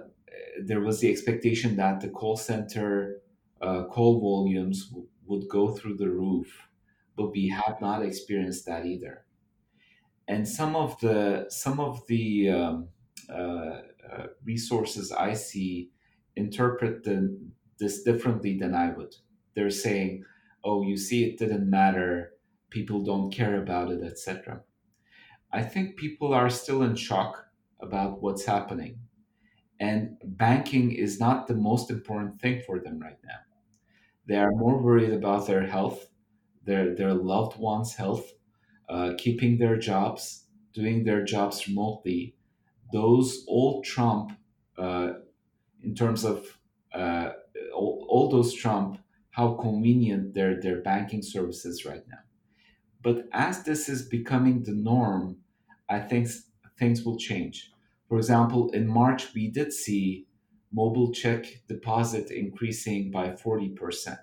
there 0.62 0.80
was 0.80 1.00
the 1.00 1.10
expectation 1.10 1.76
that 1.76 2.00
the 2.00 2.08
call 2.10 2.36
center 2.36 3.22
uh, 3.60 3.84
call 3.84 4.20
volumes 4.20 4.88
w- 4.88 5.08
would 5.26 5.48
go 5.48 5.70
through 5.70 5.96
the 5.96 6.10
roof, 6.10 6.68
but 7.16 7.30
we 7.32 7.48
have 7.48 7.80
not 7.80 8.02
experienced 8.04 8.66
that 8.66 8.86
either 8.86 9.26
and 10.28 10.48
some 10.48 10.74
of 10.76 10.98
the 11.00 11.46
some 11.48 11.80
of 11.80 12.06
the 12.06 12.50
um, 12.50 12.88
uh, 13.28 13.80
uh, 14.10 14.26
resources 14.44 15.12
I 15.12 15.34
see 15.34 15.90
interpret 16.36 17.04
the, 17.04 17.38
this 17.78 18.02
differently 18.02 18.58
than 18.58 18.74
I 18.74 18.90
would. 18.90 19.14
They're 19.54 19.70
saying, 19.70 20.24
"Oh, 20.64 20.82
you 20.82 20.96
see, 20.96 21.24
it 21.24 21.38
didn't 21.38 21.68
matter. 21.68 22.32
People 22.70 23.02
don't 23.04 23.30
care 23.30 23.60
about 23.62 23.92
it, 23.92 24.02
etc." 24.02 24.62
I 25.52 25.62
think 25.62 25.96
people 25.96 26.34
are 26.34 26.50
still 26.50 26.82
in 26.82 26.96
shock 26.96 27.46
about 27.80 28.22
what's 28.22 28.44
happening, 28.46 29.00
and 29.80 30.16
banking 30.24 30.92
is 30.92 31.20
not 31.20 31.46
the 31.46 31.54
most 31.54 31.90
important 31.90 32.40
thing 32.40 32.62
for 32.66 32.78
them 32.80 32.98
right 33.00 33.18
now. 33.24 33.40
They 34.26 34.36
are 34.36 34.50
more 34.52 34.82
worried 34.82 35.12
about 35.12 35.46
their 35.46 35.66
health, 35.66 36.10
their 36.64 36.94
their 36.94 37.14
loved 37.14 37.58
ones' 37.58 37.94
health, 37.96 38.32
uh, 38.88 39.14
keeping 39.18 39.58
their 39.58 39.78
jobs, 39.78 40.48
doing 40.72 41.04
their 41.04 41.24
jobs 41.24 41.68
remotely, 41.68 42.36
those 42.92 43.44
all 43.48 43.82
trump 43.82 44.38
uh, 44.78 45.14
in 45.82 45.94
terms 45.94 46.24
of 46.24 46.58
uh, 46.92 47.32
all, 47.74 48.06
all 48.10 48.30
those 48.30 48.54
trump 48.54 49.00
how 49.30 49.54
convenient 49.54 50.34
their 50.34 50.60
their 50.60 50.82
banking 50.82 51.22
services 51.22 51.84
right 51.84 52.06
now. 52.08 52.20
But 53.02 53.28
as 53.32 53.64
this 53.64 53.88
is 53.88 54.08
becoming 54.08 54.64
the 54.64 54.72
norm, 54.74 55.42
I 55.88 56.00
think 56.00 56.28
things 56.78 57.04
will 57.04 57.18
change. 57.18 57.73
For 58.08 58.18
example, 58.18 58.70
in 58.70 58.86
March 58.86 59.34
we 59.34 59.50
did 59.50 59.72
see 59.72 60.26
mobile 60.72 61.12
check 61.12 61.46
deposit 61.68 62.30
increasing 62.30 63.10
by 63.10 63.28
40% 63.30 64.18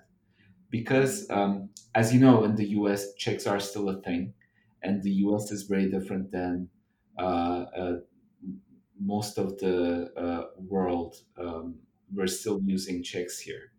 because 0.70 1.28
um, 1.30 1.70
as 1.94 2.12
you 2.12 2.20
know 2.20 2.44
in 2.44 2.56
the 2.56 2.66
us 2.66 3.14
checks 3.14 3.46
are 3.46 3.60
still 3.60 3.88
a 3.88 4.00
thing 4.02 4.34
and 4.82 5.02
the 5.02 5.10
us 5.10 5.50
is 5.50 5.64
very 5.64 5.88
different 5.90 6.30
than 6.30 6.68
uh, 7.18 7.64
uh, 7.76 7.96
most 9.00 9.38
of 9.38 9.58
the 9.58 10.10
uh, 10.16 10.44
world. 10.56 11.16
Um, 11.38 11.76
we're 12.12 12.26
still 12.26 12.60
using 12.64 13.02
checks 13.02 13.38
here. 13.40 13.72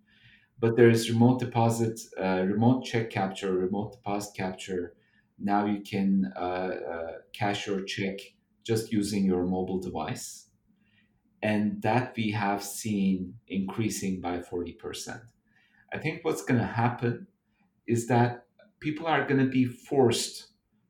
But 0.60 0.76
there 0.76 0.90
is 0.90 1.10
remote 1.12 1.40
deposit 1.40 2.00
uh, 2.20 2.44
remote 2.46 2.86
check 2.86 3.10
capture 3.10 3.54
remote 3.54 3.94
deposit 3.94 4.36
capture. 4.36 4.94
Now 5.40 5.66
you 5.66 5.82
can 5.82 6.32
uh, 6.36 6.40
uh, 6.40 7.12
cash 7.34 7.68
your 7.68 7.84
check 7.84 8.20
just 8.64 8.92
using 8.92 9.26
your 9.26 9.46
mobile 9.46 9.80
device 9.80 10.48
and 11.42 11.82
that 11.82 12.14
we 12.16 12.32
have 12.32 12.64
seen 12.64 13.36
increasing 13.48 14.22
by 14.22 14.40
40% 14.40 15.22
i 15.94 15.98
think 15.98 16.24
what's 16.24 16.44
going 16.44 16.60
to 16.60 16.66
happen 16.66 17.28
is 17.88 18.08
that 18.08 18.46
people 18.80 19.08
are 19.08 19.28
going 19.28 19.40
to 19.40 19.50
be 19.50 19.66
forced 19.66 20.48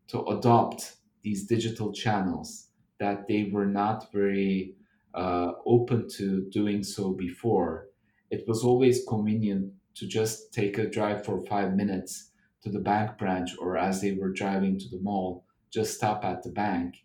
to 0.08 0.24
adopt 0.26 0.96
these 1.24 1.46
digital 1.46 1.92
channels 1.94 2.68
that 3.00 3.28
they 3.28 3.50
were 3.52 3.66
not 3.66 4.12
very 4.12 4.76
uh, 5.14 5.52
open 5.66 6.08
to 6.10 6.50
doing 6.50 6.84
so 6.84 7.14
before. 7.14 7.88
It 8.30 8.48
was 8.48 8.64
always 8.64 9.06
convenient 9.08 9.74
to 9.96 10.08
just 10.08 10.54
take 10.54 10.78
a 10.78 10.90
drive 10.90 11.24
for 11.26 11.46
five 11.46 11.76
minutes 11.76 12.32
to 12.64 12.70
the 12.70 12.80
bank 12.80 13.18
branch, 13.18 13.52
or 13.60 13.78
as 13.78 14.02
they 14.02 14.14
were 14.14 14.32
driving 14.32 14.80
to 14.80 14.90
the 14.90 15.00
mall, 15.02 15.46
just 15.70 15.96
stop 15.96 16.24
at 16.24 16.44
the 16.44 16.50
bank. 16.50 17.04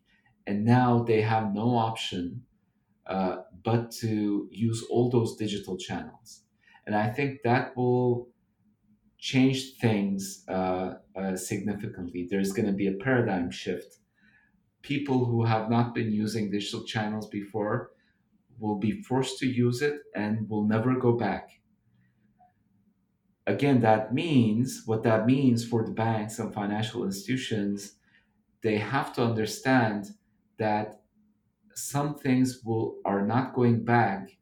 And 0.49 0.65
now 0.65 1.03
they 1.03 1.21
have 1.21 1.53
no 1.53 1.77
option 1.77 2.47
uh, 3.07 3.43
but 3.63 3.91
to 4.01 4.49
use 4.51 4.83
all 4.91 5.11
those 5.11 5.37
digital 5.37 5.77
channels. 5.77 6.45
And 6.87 6.97
I 6.97 7.11
think 7.11 7.43
that 7.45 7.77
will 7.77 8.31
change 9.19 9.75
things 9.75 10.45
uh, 10.49 10.95
uh, 11.15 11.37
significantly. 11.37 12.27
There's 12.31 12.53
going 12.53 12.65
to 12.65 12.73
be 12.73 12.87
a 12.87 12.95
paradigm 12.95 13.51
shift. 13.51 13.99
People 14.81 15.27
who 15.27 15.45
have 15.45 15.69
not 15.69 15.95
been 15.95 16.13
using 16.13 16.51
digital 16.51 16.83
channels 16.83 17.29
before 17.29 17.91
will 18.59 18.79
be 18.79 19.03
forced 19.03 19.39
to 19.41 19.47
use 19.47 19.83
it 19.83 20.01
and 20.15 20.49
will 20.49 20.67
never 20.67 20.95
go 20.99 21.13
back. 21.13 21.61
Again, 23.47 23.83
that 23.83 24.15
means 24.15 24.85
what 24.87 25.03
that 25.03 25.27
means 25.27 25.67
for 25.67 25.85
the 25.85 25.93
banks 25.93 26.39
and 26.39 26.55
financial 26.55 27.05
institutions, 27.05 27.97
they 28.63 28.79
have 28.79 29.13
to 29.15 29.23
understand 29.23 30.15
that 30.59 31.03
some 31.75 32.15
things 32.17 32.61
will 32.65 32.97
are 33.05 33.25
not 33.27 33.55
going 33.55 33.85
back 33.85 34.37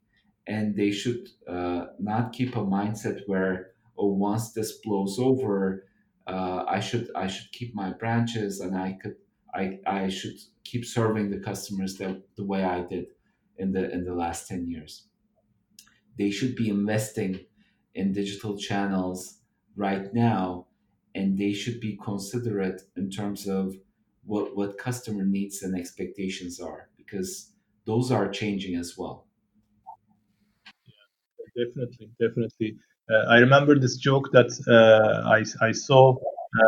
and 0.47 0.75
they 0.75 0.91
should 0.91 1.27
uh, 1.47 1.87
not 1.99 2.33
keep 2.33 2.55
a 2.55 2.59
mindset 2.59 3.21
where 3.27 3.71
oh 3.97 4.07
once 4.13 4.53
this 4.53 4.79
blows 4.83 5.19
over 5.19 5.85
uh, 6.27 6.63
i 6.67 6.79
should 6.79 7.09
i 7.15 7.27
should 7.27 7.51
keep 7.51 7.75
my 7.75 7.91
branches 7.91 8.59
and 8.59 8.75
i 8.75 8.97
could 9.01 9.15
i 9.53 9.79
i 9.85 10.09
should 10.09 10.37
keep 10.63 10.83
serving 10.85 11.29
the 11.29 11.39
customers 11.39 11.95
the, 11.95 12.21
the 12.35 12.43
way 12.43 12.63
i 12.63 12.81
did 12.81 13.05
in 13.57 13.71
the 13.71 13.91
in 13.91 14.03
the 14.05 14.13
last 14.13 14.47
10 14.47 14.67
years. 14.69 15.07
They 16.17 16.31
should 16.31 16.55
be 16.55 16.69
investing 16.69 17.45
in 17.93 18.11
digital 18.13 18.57
channels 18.57 19.39
right 19.75 20.13
now 20.13 20.67
and 21.15 21.37
they 21.37 21.53
should 21.53 21.79
be 21.79 21.97
considerate 22.03 22.81
in 22.95 23.09
terms 23.09 23.47
of 23.47 23.75
what 24.27 24.55
what 24.55 24.77
customer 24.77 25.23
needs 25.25 25.63
and 25.63 25.75
expectations 25.75 26.59
are 26.59 26.89
because 26.97 27.51
those 27.85 28.11
are 28.11 28.29
changing 28.29 28.75
as 28.75 28.97
well 28.97 29.25
yeah, 30.85 31.65
Definitely, 31.65 32.09
definitely. 32.19 32.77
Uh, 33.09 33.23
I 33.29 33.37
remember 33.37 33.79
this 33.79 33.97
joke 33.97 34.31
that 34.33 34.51
uh, 34.67 35.27
I, 35.29 35.67
I 35.67 35.71
saw. 35.71 36.15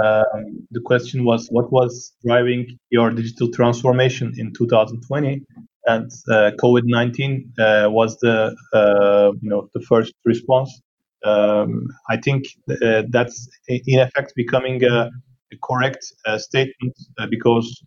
Um, 0.03 0.67
the 0.71 0.81
question 0.81 1.23
was, 1.23 1.47
what 1.49 1.71
was 1.71 2.13
driving 2.25 2.77
your 2.89 3.11
digital 3.11 3.49
transformation 3.49 4.33
in 4.37 4.53
2020? 4.53 5.45
And 5.87 6.11
uh, 6.29 6.51
COVID-19 6.61 7.59
uh, 7.59 7.89
was 7.89 8.17
the 8.19 8.55
uh, 8.73 9.31
you 9.41 9.49
know 9.49 9.69
the 9.73 9.81
first 9.81 10.13
response. 10.25 10.81
Um, 11.23 11.87
I 12.09 12.17
think 12.17 12.45
uh, 12.69 13.03
that's 13.09 13.49
in 13.67 13.99
effect 13.99 14.33
becoming 14.35 14.83
a, 14.83 14.95
a 14.95 15.28
correct 15.63 16.05
statement 16.37 16.95
because 17.29 17.83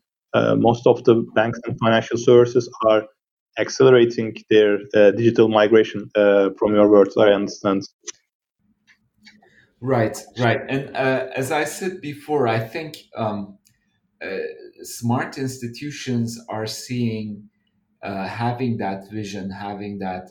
most 0.56 0.86
of 0.86 1.04
the 1.04 1.14
banks 1.34 1.60
and 1.66 1.78
financial 1.78 2.18
services 2.18 2.70
are 2.86 3.04
accelerating 3.58 4.34
their 4.50 4.78
digital 5.12 5.48
migration. 5.48 6.10
from 6.14 6.74
your 6.74 6.88
words, 6.88 7.16
I 7.16 7.28
understand. 7.28 7.82
Right, 9.82 10.16
right. 10.38 10.60
And 10.68 10.96
uh, 10.96 11.26
as 11.34 11.50
I 11.50 11.64
said 11.64 12.00
before, 12.00 12.46
I 12.46 12.60
think 12.60 12.98
um, 13.16 13.58
uh, 14.24 14.28
smart 14.82 15.38
institutions 15.38 16.40
are 16.48 16.66
seeing 16.66 17.48
uh, 18.00 18.28
having 18.28 18.76
that 18.76 19.10
vision, 19.10 19.50
having 19.50 19.98
that 19.98 20.30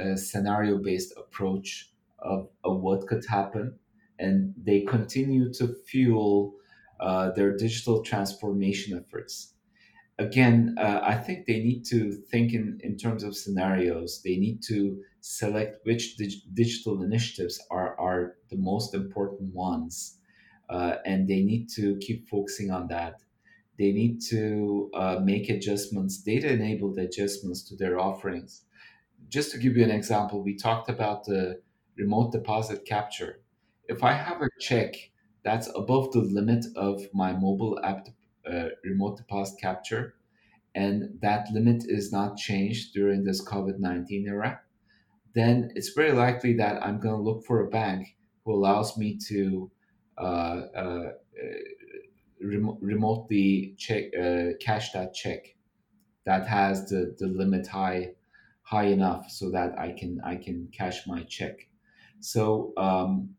uh, 0.00 0.16
scenario 0.16 0.78
based 0.78 1.12
approach 1.18 1.90
of, 2.20 2.48
of 2.64 2.80
what 2.80 3.06
could 3.06 3.24
happen. 3.26 3.78
And 4.18 4.54
they 4.56 4.80
continue 4.80 5.52
to 5.54 5.74
fuel 5.86 6.54
uh, 7.00 7.30
their 7.32 7.56
digital 7.56 8.02
transformation 8.02 8.98
efforts 8.98 9.54
again, 10.18 10.74
uh, 10.78 11.00
I 11.02 11.14
think 11.16 11.46
they 11.46 11.58
need 11.58 11.84
to 11.86 12.12
think 12.12 12.52
in, 12.52 12.80
in 12.82 12.96
terms 12.96 13.22
of 13.22 13.36
scenarios. 13.36 14.22
They 14.22 14.36
need 14.36 14.62
to 14.64 15.02
select 15.20 15.84
which 15.84 16.16
dig- 16.16 16.54
digital 16.54 17.02
initiatives 17.02 17.60
are, 17.70 17.98
are 17.98 18.36
the 18.48 18.56
most 18.56 18.94
important 18.94 19.54
ones. 19.54 20.18
Uh, 20.68 20.96
and 21.04 21.28
they 21.28 21.42
need 21.42 21.68
to 21.76 21.96
keep 21.98 22.28
focusing 22.28 22.70
on 22.70 22.88
that. 22.88 23.20
They 23.78 23.92
need 23.92 24.20
to 24.30 24.90
uh, 24.94 25.20
make 25.22 25.50
adjustments, 25.50 26.18
data 26.18 26.50
enabled 26.50 26.98
adjustments 26.98 27.62
to 27.68 27.76
their 27.76 28.00
offerings. 28.00 28.62
Just 29.28 29.52
to 29.52 29.58
give 29.58 29.76
you 29.76 29.84
an 29.84 29.90
example, 29.90 30.42
we 30.42 30.56
talked 30.56 30.88
about 30.88 31.24
the 31.24 31.60
remote 31.96 32.32
deposit 32.32 32.84
capture. 32.84 33.40
If 33.86 34.02
I 34.02 34.12
have 34.12 34.40
a 34.40 34.48
check 34.60 34.94
that's 35.46 35.68
above 35.76 36.12
the 36.12 36.20
limit 36.20 36.66
of 36.76 37.02
my 37.14 37.32
mobile 37.32 37.80
app 37.84 38.08
uh, 38.50 38.70
remote 38.84 39.18
deposit 39.18 39.60
capture, 39.60 40.16
and 40.74 41.20
that 41.22 41.48
limit 41.52 41.84
is 41.86 42.12
not 42.12 42.36
changed 42.38 42.94
during 42.94 43.24
this 43.24 43.44
COVID 43.44 43.78
19 43.80 44.28
era, 44.28 44.62
then 45.34 45.72
it's 45.76 45.90
very 45.90 46.12
likely 46.12 46.54
that 46.54 46.82
I'm 46.84 47.00
going 47.00 47.16
to 47.16 47.22
look 47.22 47.44
for 47.44 47.60
a 47.60 47.70
bank 47.70 48.16
who 48.44 48.54
allows 48.54 48.98
me 48.98 49.18
to 49.28 49.70
uh, 50.18 50.22
uh, 50.76 51.10
rem- 52.42 52.78
remotely 52.80 53.74
check, 53.78 54.04
uh, 54.18 54.56
cash 54.60 54.92
that 54.92 55.14
check 55.14 55.56
that 56.24 56.46
has 56.48 56.88
the, 56.90 57.16
the 57.18 57.28
limit 57.28 57.68
high 57.68 58.14
high 58.62 58.86
enough 58.86 59.30
so 59.30 59.50
that 59.50 59.78
I 59.78 59.92
can 59.92 60.20
I 60.24 60.36
can 60.36 60.68
cash 60.68 61.06
my 61.06 61.24
check. 61.24 61.68
So 62.20 62.74
um, 62.78 63.35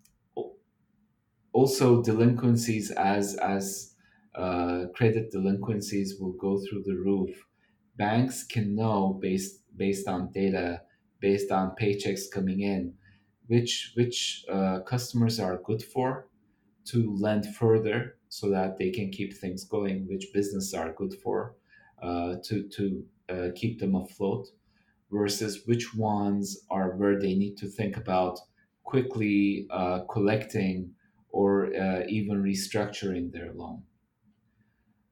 also 1.53 2.01
delinquencies 2.03 2.91
as 2.91 3.35
as 3.35 3.95
uh, 4.35 4.85
credit 4.95 5.31
delinquencies 5.31 6.19
will 6.19 6.33
go 6.33 6.59
through 6.59 6.83
the 6.85 6.95
roof. 6.95 7.45
Banks 7.97 8.43
can 8.43 8.75
know 8.75 9.17
based 9.21 9.63
based 9.75 10.07
on 10.07 10.31
data, 10.31 10.81
based 11.19 11.51
on 11.51 11.75
paychecks 11.79 12.29
coming 12.31 12.61
in, 12.61 12.93
which 13.47 13.93
which 13.95 14.45
uh, 14.51 14.79
customers 14.81 15.39
are 15.39 15.61
good 15.63 15.83
for 15.83 16.27
to 16.85 17.15
lend 17.19 17.45
further 17.55 18.17
so 18.29 18.49
that 18.49 18.77
they 18.77 18.91
can 18.91 19.09
keep 19.09 19.33
things 19.33 19.63
going, 19.65 20.07
which 20.07 20.31
business 20.33 20.73
are 20.73 20.93
good 20.93 21.13
for 21.23 21.55
uh, 22.01 22.35
to 22.43 22.67
to 22.69 23.03
uh, 23.29 23.47
keep 23.55 23.79
them 23.79 23.95
afloat, 23.95 24.47
versus 25.11 25.65
which 25.65 25.95
ones 25.95 26.59
are 26.69 26.95
where 26.95 27.19
they 27.19 27.33
need 27.33 27.55
to 27.57 27.67
think 27.67 27.97
about 27.97 28.39
quickly 28.83 29.67
uh, 29.71 29.99
collecting 30.11 30.93
or 31.29 31.67
uh, 31.75 32.03
even 32.07 32.41
restructuring 32.43 33.31
their 33.31 33.53
loan. 33.53 33.83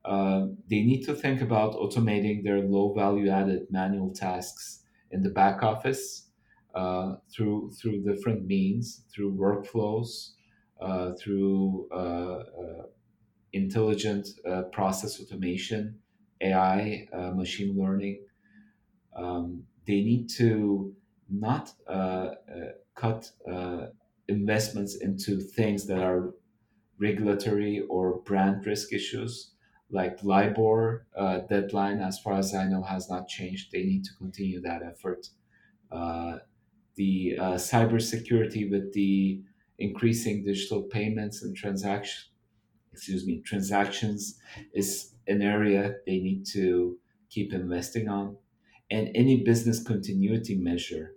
Uh, 0.03 0.47
they 0.69 0.83
need 0.83 1.03
to 1.03 1.15
think 1.15 1.41
about 1.41 1.73
automating 1.73 2.43
their 2.43 2.61
low 2.61 2.93
value 2.93 3.29
added 3.29 3.65
manual 3.71 4.13
tasks 4.13 4.83
in 5.11 5.23
the 5.23 5.29
back 5.29 5.63
office 5.63 6.29
uh, 6.75 7.15
through 7.31 7.71
through 7.71 8.03
different 8.03 8.45
means, 8.45 9.03
through 9.11 9.33
workflows, 9.33 10.33
uh, 10.79 11.13
through 11.13 11.87
uh, 11.91 11.95
uh, 11.95 12.83
intelligent 13.53 14.27
process 14.71 15.19
automation, 15.21 15.99
AI, 16.41 17.07
machine 17.35 17.77
learning. 17.77 18.25
Um, 19.15 19.67
they 19.87 20.01
need 20.01 20.29
to 20.37 20.95
not 21.29 21.73
cut 22.95 23.31
investments 24.27 24.95
into 24.95 25.39
things 25.39 25.87
that 25.87 25.99
are 25.99 26.33
regulatory 26.99 27.81
or 27.89 28.19
brand 28.21 28.65
risk 28.65 28.93
issues 28.93 29.51
like 29.91 30.23
LIBOR 30.23 31.07
uh, 31.15 31.39
deadline, 31.39 31.99
as 31.99 32.19
far 32.19 32.33
as 32.33 32.53
I 32.55 32.65
know, 32.65 32.81
has 32.83 33.09
not 33.09 33.27
changed. 33.27 33.71
They 33.71 33.83
need 33.83 34.03
to 34.05 34.13
continue 34.15 34.59
that 34.61 34.81
effort. 34.81 35.29
Uh, 35.91 36.39
the 36.95 37.37
uh, 37.39 37.53
cybersecurity 37.53 38.69
with 38.71 38.93
the 38.93 39.43
increasing 39.77 40.43
digital 40.43 40.83
payments 40.83 41.43
and 41.43 41.55
transaction, 41.55 42.31
excuse 42.91 43.25
me, 43.27 43.41
transactions 43.41 44.39
is 44.73 45.13
an 45.27 45.41
area 45.41 45.95
they 46.05 46.19
need 46.19 46.45
to 46.47 46.97
keep 47.29 47.53
investing 47.53 48.07
on, 48.07 48.37
and 48.89 49.09
any 49.15 49.43
business 49.43 49.83
continuity 49.83 50.55
measure 50.55 51.15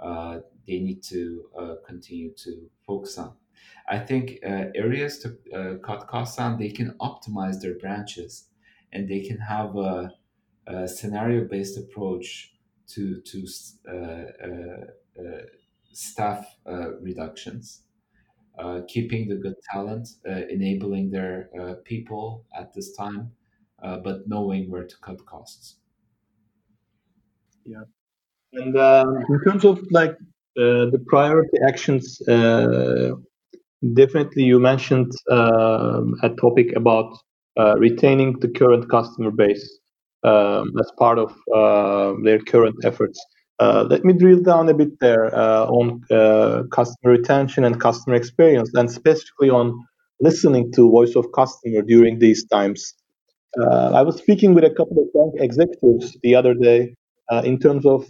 uh, 0.00 0.40
they 0.68 0.78
need 0.78 1.02
to 1.02 1.48
uh, 1.58 1.74
continue 1.86 2.32
to 2.34 2.70
focus 2.86 3.18
on. 3.18 3.32
I 3.88 3.98
think 3.98 4.38
uh, 4.44 4.66
areas 4.74 5.18
to 5.20 5.36
uh, 5.54 5.78
cut 5.78 6.06
costs 6.06 6.38
on, 6.38 6.58
they 6.58 6.68
can 6.68 6.94
optimize 7.00 7.60
their 7.60 7.78
branches 7.78 8.44
and 8.92 9.08
they 9.08 9.20
can 9.20 9.38
have 9.38 9.76
a, 9.76 10.12
a 10.66 10.86
scenario 10.86 11.44
based 11.44 11.78
approach 11.78 12.54
to, 12.88 13.20
to 13.22 13.46
uh, 13.88 13.92
uh, 13.92 15.20
uh 15.20 15.42
staff 15.92 16.46
uh, 16.66 16.96
reductions. 17.00 17.82
keeping 18.88 19.28
the 19.28 19.36
good 19.36 19.58
talent, 19.72 20.08
enabling 20.56 21.10
their 21.10 21.48
people 21.84 22.44
at 22.60 22.72
this 22.74 22.88
time, 22.96 23.32
but 24.06 24.18
knowing 24.26 24.70
where 24.70 24.86
to 24.86 24.96
cut 25.06 25.24
costs. 25.26 25.76
Yeah, 27.64 27.84
and 28.52 28.74
in 29.34 29.40
terms 29.44 29.64
of 29.64 29.74
like 29.90 30.16
the 30.58 31.04
priority 31.08 31.58
actions 31.66 32.20
Definitely, 33.94 34.42
you 34.42 34.58
mentioned 34.58 35.12
um, 35.30 36.14
a 36.22 36.30
topic 36.30 36.74
about 36.74 37.16
uh, 37.58 37.76
retaining 37.78 38.38
the 38.40 38.48
current 38.48 38.90
customer 38.90 39.30
base 39.30 39.78
um, 40.24 40.72
as 40.80 40.90
part 40.98 41.18
of 41.18 41.32
uh, 41.54 42.14
their 42.24 42.40
current 42.40 42.74
efforts. 42.84 43.24
Uh, 43.60 43.86
let 43.88 44.04
me 44.04 44.12
drill 44.12 44.40
down 44.40 44.68
a 44.68 44.74
bit 44.74 44.98
there 45.00 45.32
uh, 45.34 45.66
on 45.66 46.00
uh, 46.10 46.64
customer 46.72 47.12
retention 47.12 47.64
and 47.64 47.80
customer 47.80 48.16
experience, 48.16 48.70
and 48.74 48.90
specifically 48.90 49.50
on 49.50 49.72
listening 50.20 50.72
to 50.72 50.90
voice 50.90 51.14
of 51.14 51.26
customer 51.32 51.82
during 51.82 52.18
these 52.18 52.44
times. 52.48 52.94
Uh, 53.60 53.90
I 53.94 54.02
was 54.02 54.16
speaking 54.16 54.54
with 54.54 54.64
a 54.64 54.70
couple 54.70 54.98
of 54.98 55.12
bank 55.12 55.34
executives 55.42 56.16
the 56.22 56.34
other 56.34 56.54
day 56.54 56.94
in 57.44 57.58
terms 57.60 57.86
of 57.86 58.06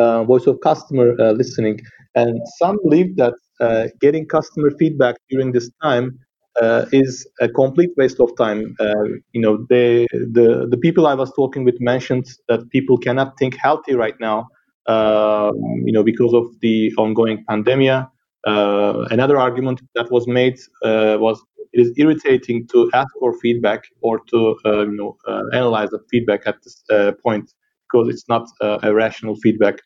voice 0.00 0.46
of 0.46 0.60
customer 0.60 1.14
listening, 1.32 1.78
and 2.14 2.40
some 2.58 2.76
believe 2.82 3.16
that 3.16 3.34
uh, 3.60 3.86
getting 4.00 4.26
customer 4.26 4.70
feedback 4.78 5.16
during 5.28 5.52
this 5.52 5.70
time 5.82 6.18
uh, 6.60 6.86
is 6.92 7.26
a 7.40 7.48
complete 7.48 7.90
waste 7.96 8.20
of 8.20 8.34
time. 8.36 8.74
Uh, 8.80 9.04
you 9.32 9.40
know, 9.40 9.66
they, 9.68 10.06
the 10.12 10.66
the 10.70 10.76
people 10.78 11.06
I 11.06 11.14
was 11.14 11.32
talking 11.34 11.64
with 11.64 11.78
mentioned 11.80 12.26
that 12.48 12.68
people 12.70 12.96
cannot 12.98 13.38
think 13.38 13.56
healthy 13.56 13.94
right 13.94 14.18
now. 14.20 14.48
Um, 14.86 15.52
you 15.84 15.92
know, 15.92 16.02
because 16.02 16.32
of 16.34 16.46
the 16.60 16.92
ongoing 16.96 17.44
pandemic. 17.48 18.06
Uh, 18.46 19.04
another 19.10 19.38
argument 19.38 19.80
that 19.94 20.10
was 20.10 20.26
made 20.26 20.58
uh, 20.82 21.16
was 21.20 21.42
it 21.72 21.80
is 21.86 21.92
irritating 21.98 22.66
to 22.68 22.90
ask 22.94 23.08
for 23.20 23.38
feedback 23.40 23.84
or 24.00 24.20
to 24.30 24.56
you 24.64 24.96
know 24.98 25.16
analyze 25.52 25.90
the 25.90 26.00
feedback 26.10 26.40
at 26.46 26.56
this 26.64 26.82
point 27.22 27.52
because 27.86 28.08
it's 28.08 28.28
not 28.28 28.48
a 28.60 28.92
rational 28.94 29.36
feedback. 29.36 29.76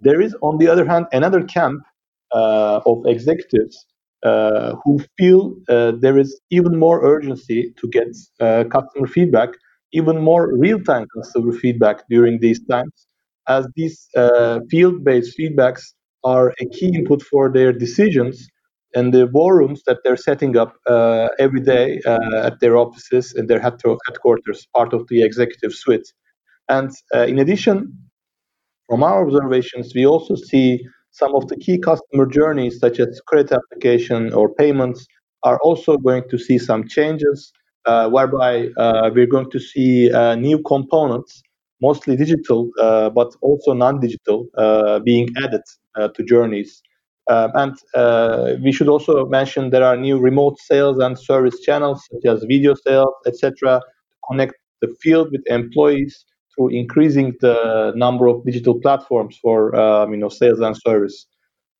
There 0.00 0.20
is, 0.20 0.34
on 0.42 0.58
the 0.58 0.68
other 0.68 0.86
hand, 0.86 1.06
another 1.12 1.42
camp 1.44 1.82
uh, 2.32 2.80
of 2.86 3.04
executives 3.06 3.86
uh, 4.22 4.74
who 4.84 5.00
feel 5.18 5.54
uh, 5.68 5.92
there 5.98 6.18
is 6.18 6.40
even 6.50 6.78
more 6.78 7.04
urgency 7.04 7.72
to 7.80 7.88
get 7.88 8.08
customer 8.70 9.06
feedback, 9.06 9.50
even 9.92 10.22
more 10.22 10.56
real-time 10.56 11.06
customer 11.16 11.52
feedback 11.52 11.96
during 12.08 12.38
these 12.40 12.60
times, 12.66 13.06
as 13.48 13.66
these 13.76 14.08
field-based 14.70 15.36
feedbacks 15.38 15.82
are 16.22 16.54
a 16.60 16.66
key 16.66 16.90
input 16.94 17.22
for 17.22 17.50
their 17.50 17.72
decisions 17.72 18.48
and 18.94 19.14
the 19.14 19.26
war 19.28 19.56
rooms 19.56 19.82
that 19.86 19.98
they're 20.04 20.16
setting 20.16 20.56
up 20.56 20.74
uh, 20.86 21.28
every 21.38 21.60
day 21.60 22.00
uh, 22.06 22.46
at 22.48 22.60
their 22.60 22.76
offices 22.76 23.32
and 23.34 23.48
their 23.48 23.60
headquarters, 23.60 24.66
part 24.74 24.92
of 24.92 25.06
the 25.08 25.22
executive 25.22 25.72
suite. 25.72 26.12
And 26.68 26.90
uh, 27.14 27.22
in 27.22 27.38
addition, 27.38 27.96
from 28.90 29.04
our 29.04 29.24
observations, 29.24 29.94
we 29.94 30.04
also 30.04 30.34
see 30.34 30.84
some 31.12 31.32
of 31.36 31.46
the 31.46 31.56
key 31.56 31.78
customer 31.78 32.26
journeys, 32.26 32.80
such 32.80 32.98
as 32.98 33.20
credit 33.24 33.52
application 33.52 34.32
or 34.32 34.52
payments, 34.52 35.06
are 35.44 35.60
also 35.62 35.96
going 35.96 36.24
to 36.28 36.36
see 36.36 36.58
some 36.58 36.88
changes, 36.88 37.52
uh, 37.86 38.10
whereby 38.10 38.68
uh, 38.76 39.08
we're 39.14 39.28
going 39.28 39.48
to 39.52 39.60
see 39.60 40.12
uh, 40.12 40.34
new 40.34 40.58
components, 40.64 41.40
mostly 41.80 42.16
digital, 42.16 42.68
uh, 42.80 43.08
but 43.10 43.32
also 43.42 43.72
non-digital, 43.72 44.48
uh, 44.58 44.98
being 44.98 45.28
added 45.40 45.62
to 46.14 46.24
journeys. 46.24 46.82
Um, 47.28 47.52
and 47.54 48.62
we 48.64 48.72
should 48.72 48.88
also 48.88 49.24
mention 49.26 49.70
there 49.70 49.84
are 49.84 49.96
new 49.96 50.18
remote 50.18 50.58
sales 50.58 50.98
and 50.98 51.16
service 51.16 51.60
channels 51.60 52.08
such 52.10 52.24
as 52.24 52.42
video 52.42 52.74
sales, 52.74 53.14
etc., 53.24 53.80
to 53.80 54.16
connect 54.28 54.54
the 54.82 54.88
field 55.00 55.30
with 55.30 55.42
employees 55.46 56.24
through 56.60 56.68
increasing 56.68 57.34
the 57.40 57.92
number 57.96 58.26
of 58.26 58.44
digital 58.44 58.78
platforms 58.80 59.38
for 59.40 59.74
um, 59.74 60.12
you 60.12 60.18
know 60.18 60.28
sales 60.28 60.60
and 60.60 60.76
service. 60.76 61.26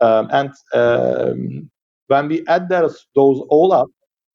Um, 0.00 0.28
and 0.32 0.50
um, 0.72 1.70
when 2.06 2.28
we 2.28 2.46
add 2.46 2.68
those, 2.70 3.06
those 3.14 3.42
all 3.50 3.72
up, 3.72 3.88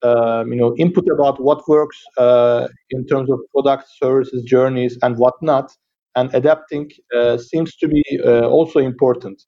um, 0.03 0.53
you 0.53 0.59
know, 0.59 0.75
input 0.77 1.07
about 1.09 1.41
what 1.41 1.67
works 1.67 1.97
uh, 2.17 2.67
in 2.91 3.05
terms 3.07 3.29
of 3.31 3.39
product, 3.53 3.85
services, 3.97 4.43
journeys, 4.43 4.97
and 5.01 5.17
whatnot, 5.17 5.71
and 6.15 6.33
adapting 6.35 6.91
uh, 7.17 7.37
seems 7.37 7.75
to 7.77 7.87
be 7.87 8.03
uh, 8.23 8.47
also 8.47 8.79
important. 8.79 9.41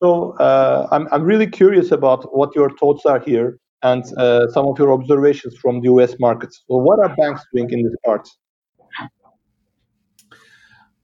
So 0.00 0.32
uh, 0.38 0.86
I'm, 0.92 1.08
I'm 1.10 1.24
really 1.24 1.48
curious 1.48 1.90
about 1.90 2.34
what 2.34 2.54
your 2.54 2.70
thoughts 2.78 3.04
are 3.04 3.18
here 3.18 3.58
and 3.82 4.04
uh, 4.16 4.46
some 4.48 4.66
of 4.66 4.78
your 4.78 4.92
observations 4.92 5.56
from 5.56 5.80
the 5.80 5.88
US 5.94 6.14
markets. 6.20 6.62
So 6.68 6.76
what 6.76 7.00
are 7.00 7.14
banks 7.16 7.42
doing 7.52 7.68
in 7.70 7.82
this 7.82 7.96
part? 8.04 8.28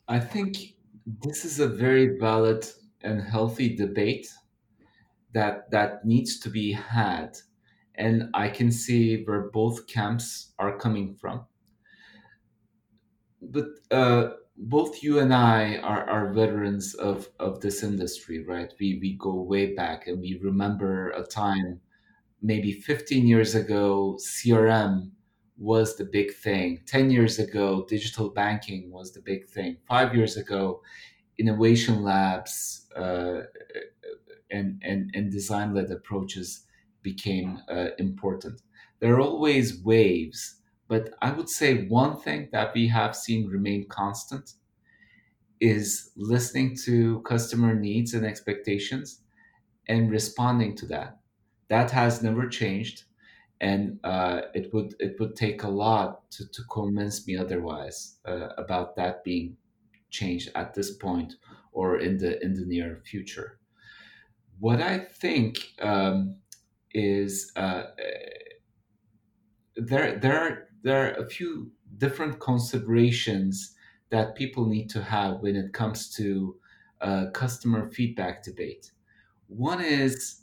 I 0.08 0.18
think 0.20 0.74
this 1.06 1.44
is 1.44 1.60
a 1.60 1.68
very 1.68 2.18
valid 2.18 2.66
and 3.02 3.20
healthy 3.22 3.76
debate 3.76 4.32
that 5.32 5.70
that 5.70 6.04
needs 6.04 6.38
to 6.40 6.50
be 6.50 6.72
had. 6.72 7.38
And 7.94 8.30
i 8.34 8.48
can 8.48 8.70
see 8.70 9.22
where 9.24 9.50
both 9.50 9.86
camps 9.86 10.52
are 10.58 10.76
coming 10.78 11.14
from. 11.14 11.46
But 13.40 13.66
uh, 13.90 14.30
both 14.56 15.02
you 15.02 15.18
and 15.18 15.32
i 15.34 15.76
are, 15.78 16.08
are 16.08 16.32
veterans 16.32 16.94
of, 16.94 17.28
of 17.38 17.60
this 17.60 17.82
industry 17.82 18.42
right? 18.44 18.72
We, 18.80 18.98
we 19.00 19.16
go 19.16 19.34
way 19.42 19.74
back 19.74 20.06
and 20.06 20.20
we 20.20 20.38
remember 20.42 21.10
a 21.10 21.22
time 21.22 21.80
maybe 22.42 22.72
15 22.72 23.26
years 23.26 23.54
ago 23.54 24.18
crm 24.20 25.12
was 25.58 25.96
the 25.96 26.04
big 26.04 26.32
thing 26.34 26.82
10 26.86 27.10
years 27.10 27.38
ago 27.38 27.84
digital 27.88 28.30
banking 28.30 28.90
was 28.90 29.12
the 29.12 29.20
big 29.20 29.46
thing 29.48 29.76
five 29.88 30.14
years 30.14 30.36
ago 30.36 30.82
innovation 31.38 32.02
labs 32.02 32.88
uh, 32.96 33.42
and, 34.50 34.80
and, 34.84 35.10
and 35.14 35.30
design 35.30 35.74
led 35.74 35.90
approaches 35.90 36.66
became 37.02 37.60
uh, 37.68 37.88
important. 37.98 38.62
There 39.00 39.14
are 39.14 39.20
always 39.20 39.82
waves, 39.82 40.60
but 40.88 41.14
I 41.22 41.30
would 41.32 41.48
say 41.48 41.86
one 41.86 42.16
thing 42.20 42.48
that 42.52 42.74
we 42.74 42.88
have 42.88 43.14
seen 43.16 43.48
remain 43.48 43.88
constant 43.88 44.54
is 45.60 46.10
listening 46.16 46.76
to 46.84 47.20
customer 47.22 47.74
needs 47.74 48.14
and 48.14 48.26
expectations 48.26 49.22
and 49.88 50.10
responding 50.10 50.76
to 50.76 50.86
that. 50.86 51.20
That 51.68 51.90
has 51.92 52.22
never 52.22 52.48
changed, 52.48 53.04
and 53.60 53.98
uh, 54.04 54.42
it 54.54 54.72
would 54.72 54.94
it 55.00 55.16
would 55.18 55.34
take 55.34 55.62
a 55.62 55.68
lot 55.68 56.30
to, 56.30 56.46
to 56.48 56.62
convince 56.70 57.26
me 57.26 57.36
otherwise 57.36 58.18
uh, 58.26 58.48
about 58.58 58.96
that 58.96 59.24
being 59.24 59.56
changed 60.10 60.50
at 60.54 60.74
this 60.74 60.96
point 60.96 61.34
or 61.72 61.98
in 61.98 62.18
the 62.18 62.42
in 62.42 62.54
the 62.54 62.64
near 62.66 63.00
future. 63.04 63.58
What 64.58 64.80
I 64.80 64.98
think 64.98 65.58
um, 65.80 66.36
is 66.92 67.52
uh, 67.56 67.84
there 69.76 70.18
there 70.18 70.38
are 70.38 70.68
there 70.82 71.06
are 71.06 71.24
a 71.24 71.28
few 71.28 71.70
different 71.98 72.40
considerations 72.40 73.74
that 74.10 74.36
people 74.36 74.66
need 74.66 74.88
to 74.90 75.02
have 75.02 75.40
when 75.40 75.56
it 75.56 75.72
comes 75.72 76.10
to 76.10 76.56
uh, 77.00 77.26
customer 77.32 77.90
feedback 77.90 78.42
debate. 78.42 78.92
One 79.48 79.82
is 79.82 80.42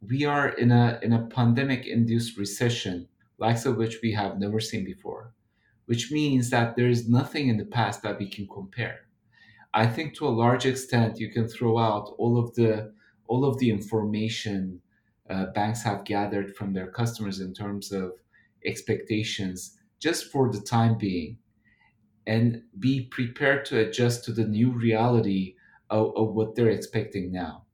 we 0.00 0.24
are 0.24 0.48
in 0.48 0.70
a 0.70 0.98
in 1.02 1.12
a 1.12 1.26
pandemic 1.26 1.86
induced 1.86 2.38
recession, 2.38 3.08
likes 3.38 3.66
of 3.66 3.76
which 3.76 3.98
we 4.02 4.12
have 4.12 4.38
never 4.38 4.60
seen 4.60 4.84
before, 4.84 5.32
which 5.86 6.10
means 6.12 6.50
that 6.50 6.76
there 6.76 6.88
is 6.88 7.08
nothing 7.08 7.48
in 7.48 7.56
the 7.56 7.64
past 7.64 8.02
that 8.02 8.18
we 8.18 8.28
can 8.28 8.46
compare. 8.46 9.00
I 9.74 9.86
think 9.86 10.14
to 10.14 10.26
a 10.26 10.38
large 10.44 10.66
extent 10.66 11.20
you 11.20 11.30
can 11.30 11.48
throw 11.48 11.78
out 11.78 12.14
all 12.18 12.38
of 12.38 12.54
the 12.54 12.92
all 13.26 13.44
of 13.44 13.58
the 13.58 13.70
information 13.70 14.80
uh, 15.28 15.46
banks 15.46 15.82
have 15.82 16.04
gathered 16.04 16.56
from 16.56 16.72
their 16.72 16.90
customers 16.90 17.40
in 17.40 17.52
terms 17.52 17.92
of 17.92 18.12
expectations 18.64 19.78
just 20.00 20.30
for 20.32 20.50
the 20.50 20.60
time 20.60 20.96
being 20.96 21.38
and 22.26 22.62
be 22.78 23.02
prepared 23.10 23.64
to 23.66 23.78
adjust 23.78 24.24
to 24.24 24.32
the 24.32 24.44
new 24.44 24.70
reality 24.70 25.54
of, 25.90 26.12
of 26.16 26.34
what 26.34 26.54
they're 26.54 26.70
expecting 26.70 27.32
now. 27.32 27.64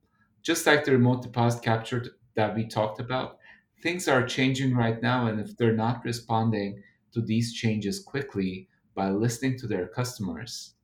Just 0.45 0.67
like 0.67 0.85
the 0.85 0.93
remote 0.93 1.23
deposit 1.23 1.63
capture 1.65 2.05
that 2.37 2.55
we 2.55 2.67
talked 2.69 3.01
about, 3.01 3.39
things 3.83 4.09
are 4.09 4.27
changing 4.27 4.77
right 4.77 5.03
now. 5.03 5.27
And 5.27 5.41
if 5.41 5.57
they're 5.57 5.75
not 5.77 6.05
responding 6.05 6.83
to 7.13 7.23
these 7.23 7.53
changes 7.55 8.01
quickly 8.01 8.69
by 8.95 9.11
listening 9.11 9.59
to 9.59 9.67
their 9.67 9.89
customers, 9.89 10.75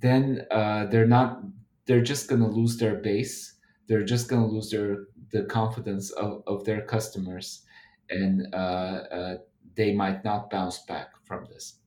then 0.00 0.46
uh, 0.50 0.86
they're 0.86 1.06
not 1.06 1.42
they're 1.86 2.02
just 2.02 2.28
going 2.28 2.40
to 2.40 2.48
lose 2.48 2.76
their 2.78 2.96
base 2.96 3.54
they're 3.86 4.04
just 4.04 4.28
going 4.28 4.42
to 4.42 4.48
lose 4.48 4.70
their 4.70 5.06
the 5.30 5.44
confidence 5.44 6.10
of, 6.12 6.42
of 6.46 6.64
their 6.64 6.82
customers 6.82 7.62
and 8.10 8.46
uh, 8.52 8.56
uh, 8.56 9.36
they 9.76 9.92
might 9.94 10.24
not 10.24 10.50
bounce 10.50 10.80
back 10.86 11.10
from 11.24 11.44
this 11.50 11.80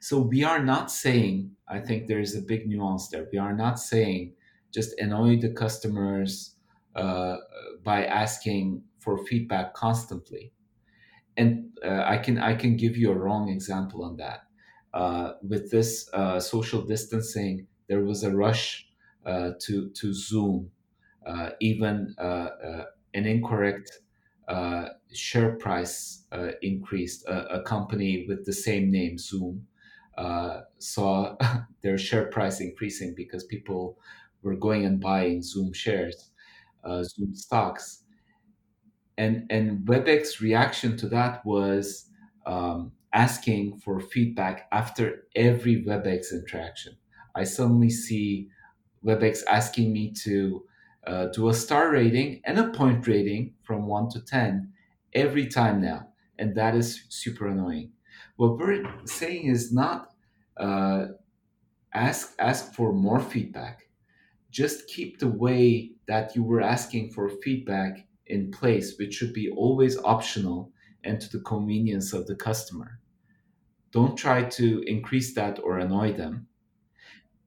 so 0.00 0.18
we 0.20 0.44
are 0.44 0.62
not 0.62 0.90
saying 0.90 1.50
i 1.68 1.78
think 1.78 2.06
there 2.06 2.20
is 2.20 2.36
a 2.36 2.42
big 2.42 2.68
nuance 2.68 3.08
there 3.08 3.28
we 3.32 3.38
are 3.38 3.54
not 3.54 3.78
saying 3.78 4.32
just 4.72 4.98
annoy 4.98 5.38
the 5.38 5.50
customers 5.50 6.56
uh, 6.96 7.36
by 7.84 8.04
asking 8.04 8.82
for 8.98 9.18
feedback 9.26 9.74
constantly 9.74 10.52
and 11.36 11.70
uh, 11.84 12.02
i 12.06 12.16
can 12.16 12.38
i 12.38 12.54
can 12.54 12.76
give 12.76 12.96
you 12.96 13.10
a 13.10 13.14
wrong 13.14 13.48
example 13.48 14.04
on 14.04 14.16
that 14.16 14.42
uh, 14.94 15.32
with 15.42 15.70
this 15.70 16.08
uh, 16.12 16.38
social 16.38 16.82
distancing 16.82 17.66
there 17.88 18.04
was 18.04 18.22
a 18.22 18.30
rush 18.30 18.86
uh, 19.24 19.50
to 19.60 19.90
to 19.90 20.12
Zoom, 20.12 20.70
uh, 21.26 21.50
even 21.60 22.14
an 22.18 22.86
incorrect 23.26 24.00
share 25.12 25.56
price 25.56 26.24
increased. 26.62 27.24
A, 27.26 27.58
a, 27.58 27.62
company 27.62 28.24
with 28.26 28.44
the 28.46 28.52
same 28.52 28.90
name, 28.90 29.18
Zoom, 29.18 29.66
saw 30.78 31.36
their 31.82 31.98
share 31.98 32.26
price 32.26 32.60
increasing 32.60 33.14
because 33.14 33.44
people 33.44 33.98
were 34.42 34.56
going 34.56 34.84
and 34.84 35.00
buying 35.00 35.42
Zoom 35.42 35.72
shares, 35.72 36.30
Zoom 37.04 37.34
stocks, 37.34 38.04
and 39.18 39.46
and 39.50 39.86
WebEx 39.86 40.40
reaction 40.40 40.96
to 40.98 41.08
that 41.08 41.44
was 41.44 42.08
um, 42.46 42.92
asking 43.12 43.78
for 43.78 44.00
feedback 44.00 44.68
after 44.72 45.24
every 45.36 45.84
WebEx 45.84 46.32
interaction. 46.32 46.96
I 47.34 47.44
suddenly 47.44 47.90
see 47.90 48.48
WebEx 49.04 49.42
asking 49.48 49.92
me 49.92 50.12
to 50.24 50.64
uh, 51.06 51.26
do 51.26 51.48
a 51.48 51.54
star 51.54 51.90
rating 51.90 52.40
and 52.44 52.58
a 52.58 52.70
point 52.70 53.06
rating 53.06 53.54
from 53.62 53.86
1 53.86 54.10
to 54.10 54.20
10 54.20 54.72
every 55.14 55.46
time 55.46 55.80
now. 55.80 56.08
And 56.38 56.54
that 56.56 56.74
is 56.74 57.04
super 57.08 57.48
annoying. 57.48 57.92
What 58.36 58.58
we're 58.58 58.84
saying 59.04 59.46
is 59.46 59.72
not 59.72 60.12
uh, 60.56 61.06
ask, 61.92 62.34
ask 62.38 62.72
for 62.74 62.92
more 62.92 63.20
feedback. 63.20 63.81
Just 64.52 64.86
keep 64.86 65.18
the 65.18 65.28
way 65.28 65.92
that 66.06 66.36
you 66.36 66.44
were 66.44 66.62
asking 66.62 67.10
for 67.10 67.28
feedback 67.28 68.06
in 68.26 68.52
place, 68.52 68.96
which 68.98 69.14
should 69.14 69.34
be 69.34 69.50
always 69.50 69.98
optional 69.98 70.72
and 71.02 71.20
to 71.20 71.36
the 71.36 71.42
convenience 71.42 72.12
of 72.12 72.28
the 72.28 72.36
customer. 72.36 73.00
Don't 73.90 74.16
try 74.16 74.44
to 74.44 74.84
increase 74.86 75.34
that 75.34 75.58
or 75.64 75.78
annoy 75.78 76.12
them 76.12 76.46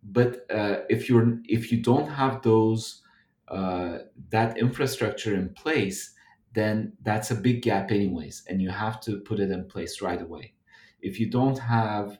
but 0.05 0.45
uh, 0.51 0.81
if 0.89 1.09
you're 1.09 1.39
if 1.47 1.71
you 1.71 1.81
don't 1.81 2.07
have 2.07 2.41
those 2.43 3.01
uh, 3.47 3.99
that 4.29 4.57
infrastructure 4.57 5.33
in 5.35 5.49
place 5.49 6.13
then 6.53 6.93
that's 7.01 7.31
a 7.31 7.35
big 7.35 7.61
gap 7.61 7.91
anyways 7.91 8.43
and 8.47 8.61
you 8.61 8.69
have 8.69 8.99
to 9.01 9.19
put 9.21 9.39
it 9.39 9.51
in 9.51 9.67
place 9.67 10.01
right 10.01 10.21
away 10.21 10.53
if 11.01 11.19
you 11.19 11.29
don't 11.29 11.57
have 11.57 12.19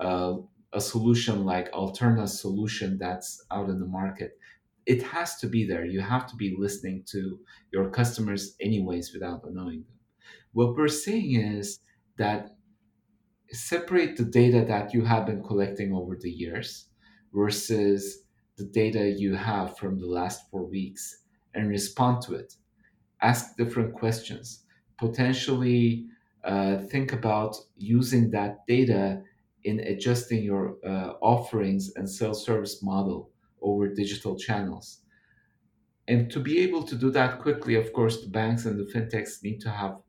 uh, 0.00 0.34
a 0.76 0.80
solution 0.80 1.44
like 1.44 1.72
alterna 1.72 2.28
solution 2.28 2.98
that's 2.98 3.44
out 3.50 3.70
in 3.70 3.80
the 3.80 3.86
market. 3.86 4.32
It 4.86 5.02
has 5.02 5.38
to 5.40 5.48
be 5.48 5.66
there. 5.66 5.84
You 5.86 6.00
have 6.00 6.26
to 6.28 6.36
be 6.36 6.56
listening 6.58 7.04
to 7.12 7.40
your 7.72 7.90
customers 7.90 8.56
anyways 8.60 9.12
without 9.14 9.44
annoying 9.44 9.84
them. 9.88 9.98
What 10.52 10.76
we're 10.76 10.88
saying 10.88 11.34
is 11.40 11.80
that 12.18 12.50
separate 13.52 14.16
the 14.16 14.24
data 14.24 14.64
that 14.68 14.94
you 14.94 15.04
have 15.04 15.26
been 15.26 15.42
collecting 15.42 15.92
over 15.92 16.16
the 16.20 16.30
years 16.30 16.86
versus 17.34 18.24
the 18.58 18.64
data 18.64 19.14
you 19.18 19.34
have 19.34 19.76
from 19.78 19.98
the 19.98 20.06
last 20.06 20.50
four 20.50 20.64
weeks 20.64 21.24
and 21.54 21.68
respond 21.68 22.22
to 22.22 22.34
it. 22.34 22.54
ask 23.22 23.56
different 23.56 23.94
questions, 23.94 24.64
potentially 24.98 26.06
uh, 26.44 26.78
think 26.92 27.12
about 27.12 27.56
using 27.76 28.30
that 28.30 28.66
data 28.66 29.22
in 29.66 29.80
adjusting 29.80 30.42
your 30.44 30.64
uh, 30.86 31.14
offerings 31.22 31.92
and 31.96 32.08
self 32.10 32.36
service 32.38 32.82
model 32.82 33.32
over 33.62 33.88
digital 33.88 34.36
channels. 34.38 35.02
And 36.08 36.30
to 36.30 36.40
be 36.40 36.58
able 36.60 36.82
to 36.84 36.96
do 36.96 37.10
that 37.12 37.40
quickly, 37.40 37.74
of 37.74 37.92
course, 37.92 38.20
the 38.22 38.28
banks 38.28 38.64
and 38.64 38.78
the 38.78 38.84
fintechs 38.92 39.42
need 39.42 39.60
to 39.60 39.70
have 39.70 40.02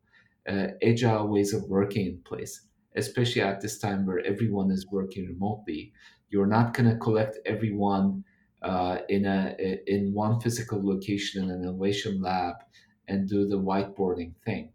uh, 0.47 0.67
agile 0.83 1.27
ways 1.27 1.53
of 1.53 1.63
working 1.69 2.05
in 2.07 2.21
place, 2.23 2.67
especially 2.95 3.41
at 3.41 3.61
this 3.61 3.79
time 3.79 4.05
where 4.05 4.19
everyone 4.25 4.71
is 4.71 4.87
working 4.91 5.27
remotely. 5.27 5.93
You're 6.29 6.47
not 6.47 6.73
going 6.73 6.89
to 6.89 6.97
collect 6.97 7.39
everyone 7.45 8.23
uh, 8.61 8.99
in 9.09 9.25
a 9.25 9.55
in 9.87 10.13
one 10.13 10.39
physical 10.41 10.85
location 10.85 11.43
in 11.43 11.51
an 11.51 11.63
innovation 11.63 12.21
lab 12.21 12.55
and 13.07 13.27
do 13.29 13.47
the 13.47 13.59
whiteboarding 13.59 14.35
thing. 14.45 14.73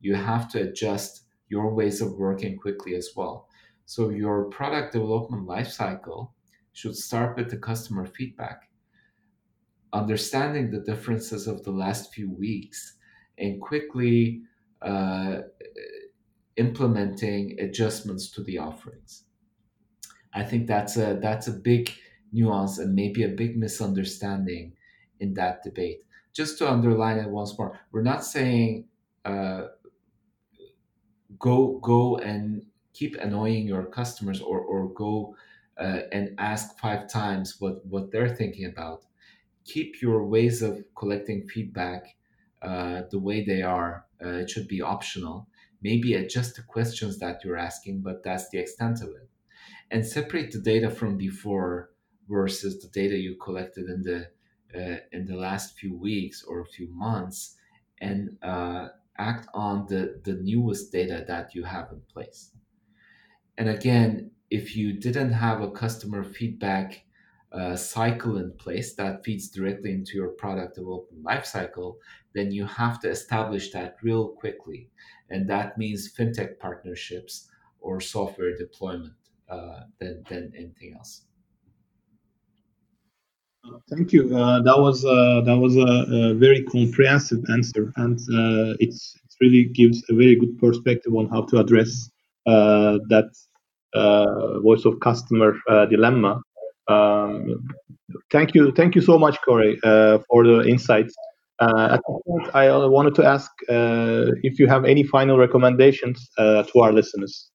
You 0.00 0.16
have 0.16 0.50
to 0.52 0.62
adjust 0.70 1.24
your 1.48 1.74
ways 1.74 2.00
of 2.02 2.14
working 2.18 2.58
quickly 2.58 2.94
as 2.96 3.10
well. 3.16 3.47
So 3.88 4.10
your 4.10 4.44
product 4.50 4.92
development 4.92 5.48
lifecycle 5.48 6.32
should 6.74 6.94
start 6.94 7.38
with 7.38 7.48
the 7.48 7.56
customer 7.56 8.04
feedback 8.04 8.68
understanding 9.94 10.70
the 10.70 10.80
differences 10.80 11.46
of 11.46 11.64
the 11.64 11.70
last 11.70 12.12
few 12.12 12.30
weeks 12.30 12.98
and 13.38 13.62
quickly 13.62 14.42
uh, 14.82 15.38
implementing 16.58 17.58
adjustments 17.60 18.30
to 18.32 18.42
the 18.42 18.58
offerings. 18.58 19.24
I 20.34 20.44
think 20.44 20.66
that's 20.66 20.98
a 20.98 21.18
that's 21.22 21.48
a 21.48 21.52
big 21.52 21.90
nuance 22.30 22.76
and 22.76 22.94
maybe 22.94 23.22
a 23.22 23.28
big 23.28 23.56
misunderstanding 23.56 24.74
in 25.20 25.32
that 25.32 25.62
debate. 25.62 26.04
Just 26.34 26.58
to 26.58 26.70
underline 26.70 27.16
it 27.16 27.30
once 27.30 27.58
more, 27.58 27.80
we're 27.90 28.02
not 28.02 28.22
saying 28.22 28.86
uh, 29.24 29.68
go 31.38 31.78
go 31.78 32.18
and 32.18 32.67
keep 32.98 33.14
annoying 33.16 33.66
your 33.66 33.84
customers 33.98 34.40
or 34.40 34.58
or 34.60 34.80
go 35.04 35.12
uh, 35.84 36.00
and 36.16 36.24
ask 36.38 36.78
five 36.78 37.02
times 37.08 37.56
what 37.60 37.76
what 37.92 38.10
they're 38.10 38.34
thinking 38.40 38.66
about 38.66 39.00
keep 39.68 40.00
your 40.00 40.24
ways 40.24 40.62
of 40.62 40.82
collecting 40.96 41.46
feedback 41.46 42.16
uh, 42.62 43.02
the 43.10 43.18
way 43.18 43.44
they 43.44 43.62
are. 43.62 44.06
Uh, 44.24 44.40
it 44.42 44.50
should 44.50 44.66
be 44.66 44.80
optional. 44.80 45.46
Maybe 45.82 46.14
adjust 46.14 46.56
the 46.56 46.62
questions 46.62 47.18
that 47.20 47.44
you're 47.44 47.56
asking, 47.56 48.00
but 48.00 48.24
that's 48.24 48.48
the 48.48 48.58
extent 48.58 49.00
of 49.02 49.10
it. 49.10 49.28
And 49.90 50.04
separate 50.04 50.50
the 50.50 50.58
data 50.58 50.90
from 50.90 51.16
before 51.16 51.90
versus 52.28 52.80
the 52.80 52.88
data 52.88 53.16
you 53.16 53.36
collected 53.36 53.88
in 53.88 54.02
the 54.02 54.30
uh, 54.74 54.98
in 55.12 55.24
the 55.24 55.36
last 55.36 55.78
few 55.78 55.96
weeks 55.96 56.44
or 56.46 56.60
a 56.60 56.66
few 56.66 56.88
months, 56.90 57.56
and 58.02 58.36
uh, 58.42 58.88
act 59.16 59.48
on 59.54 59.86
the 59.86 60.20
the 60.24 60.34
newest 60.34 60.92
data 60.92 61.24
that 61.26 61.54
you 61.54 61.62
have 61.64 61.90
in 61.90 62.02
place. 62.12 62.50
And 63.58 63.68
again, 63.68 64.30
if 64.50 64.76
you 64.76 64.92
didn't 64.92 65.32
have 65.32 65.60
a 65.60 65.70
customer 65.70 66.22
feedback 66.22 67.04
uh, 67.52 67.74
cycle 67.74 68.36
in 68.38 68.52
place 68.52 68.94
that 68.94 69.24
feeds 69.24 69.48
directly 69.48 69.90
into 69.92 70.12
your 70.14 70.28
product 70.28 70.76
development 70.76 71.24
lifecycle, 71.24 71.96
then 72.34 72.52
you 72.52 72.64
have 72.64 73.00
to 73.00 73.10
establish 73.10 73.72
that 73.72 73.96
real 74.02 74.28
quickly. 74.28 74.88
And 75.30 75.50
that 75.50 75.76
means 75.76 76.14
fintech 76.14 76.58
partnerships 76.58 77.48
or 77.80 78.00
software 78.00 78.56
deployment 78.56 79.14
uh, 79.48 79.80
than, 79.98 80.22
than 80.28 80.52
anything 80.56 80.94
else. 80.96 81.22
Thank 83.90 84.12
you. 84.12 84.34
Uh, 84.34 84.62
that 84.62 84.78
was 84.78 85.04
uh, 85.04 85.42
that 85.44 85.56
was 85.56 85.76
a, 85.76 86.30
a, 86.30 86.34
very 86.34 86.62
comprehensive 86.62 87.44
answer, 87.50 87.92
and 87.96 88.18
uh, 88.32 88.76
it 88.80 88.94
really 89.42 89.64
gives 89.64 90.02
a 90.08 90.14
very 90.14 90.36
good 90.36 90.58
perspective 90.58 91.14
on 91.14 91.28
how 91.28 91.42
to 91.46 91.58
address 91.58 92.08
uh, 92.46 92.98
that 93.08 93.30
voice 93.94 94.84
of 94.84 95.00
customer 95.00 95.54
dilemma. 95.90 96.40
Um, 96.88 97.68
thank 98.32 98.54
you, 98.54 98.72
thank 98.72 98.94
you 98.94 99.02
so 99.02 99.18
much, 99.18 99.36
Corey, 99.44 99.78
uh, 99.84 100.18
for 100.28 100.44
the 100.44 100.66
insights. 100.66 101.14
Uh, 101.60 101.88
at 101.92 102.00
point, 102.24 102.54
I 102.54 102.70
wanted 102.86 103.14
to 103.16 103.26
ask 103.26 103.50
uh, 103.68 104.30
if 104.42 104.58
you 104.58 104.68
have 104.68 104.84
any 104.84 105.02
final 105.02 105.36
recommendations 105.36 106.30
uh, 106.38 106.62
to 106.62 106.80
our 106.80 106.92
listeners. 106.92 107.50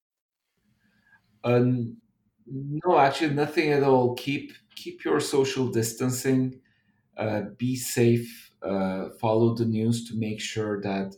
Um, 1.46 1.98
no, 2.46 2.98
actually, 2.98 3.34
nothing 3.34 3.72
at 3.72 3.84
all. 3.84 4.16
Keep 4.16 4.52
keep 4.76 5.06
your 5.06 5.20
social 5.20 5.68
distancing. 5.68 6.60
Uh, 7.18 7.44
be 7.58 7.76
safe. 7.76 8.52
Uh, 8.62 9.10
follow 9.22 9.54
the 9.54 9.66
news 9.66 10.10
to 10.10 10.18
make 10.18 10.42
sure 10.42 10.82
that 10.82 11.16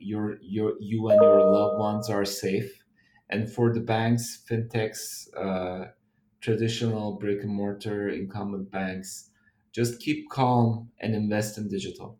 your 0.00 0.38
your 0.42 0.74
you 0.80 1.08
and 1.08 1.22
your 1.22 1.40
loved 1.40 1.78
ones 1.78 2.10
are 2.10 2.24
safe. 2.24 2.82
And 3.30 3.50
for 3.50 3.72
the 3.72 3.80
banks, 3.80 4.42
fintechs 4.48 5.28
traditional 6.40 7.12
brick 7.12 7.42
and 7.42 7.52
mortar 7.52 8.08
incumbent 8.08 8.70
banks. 8.70 9.30
Just 9.72 9.98
keep 10.00 10.30
calm 10.30 10.88
and 11.00 11.14
invest 11.14 11.58
in 11.58 11.68
digital. 11.68 12.18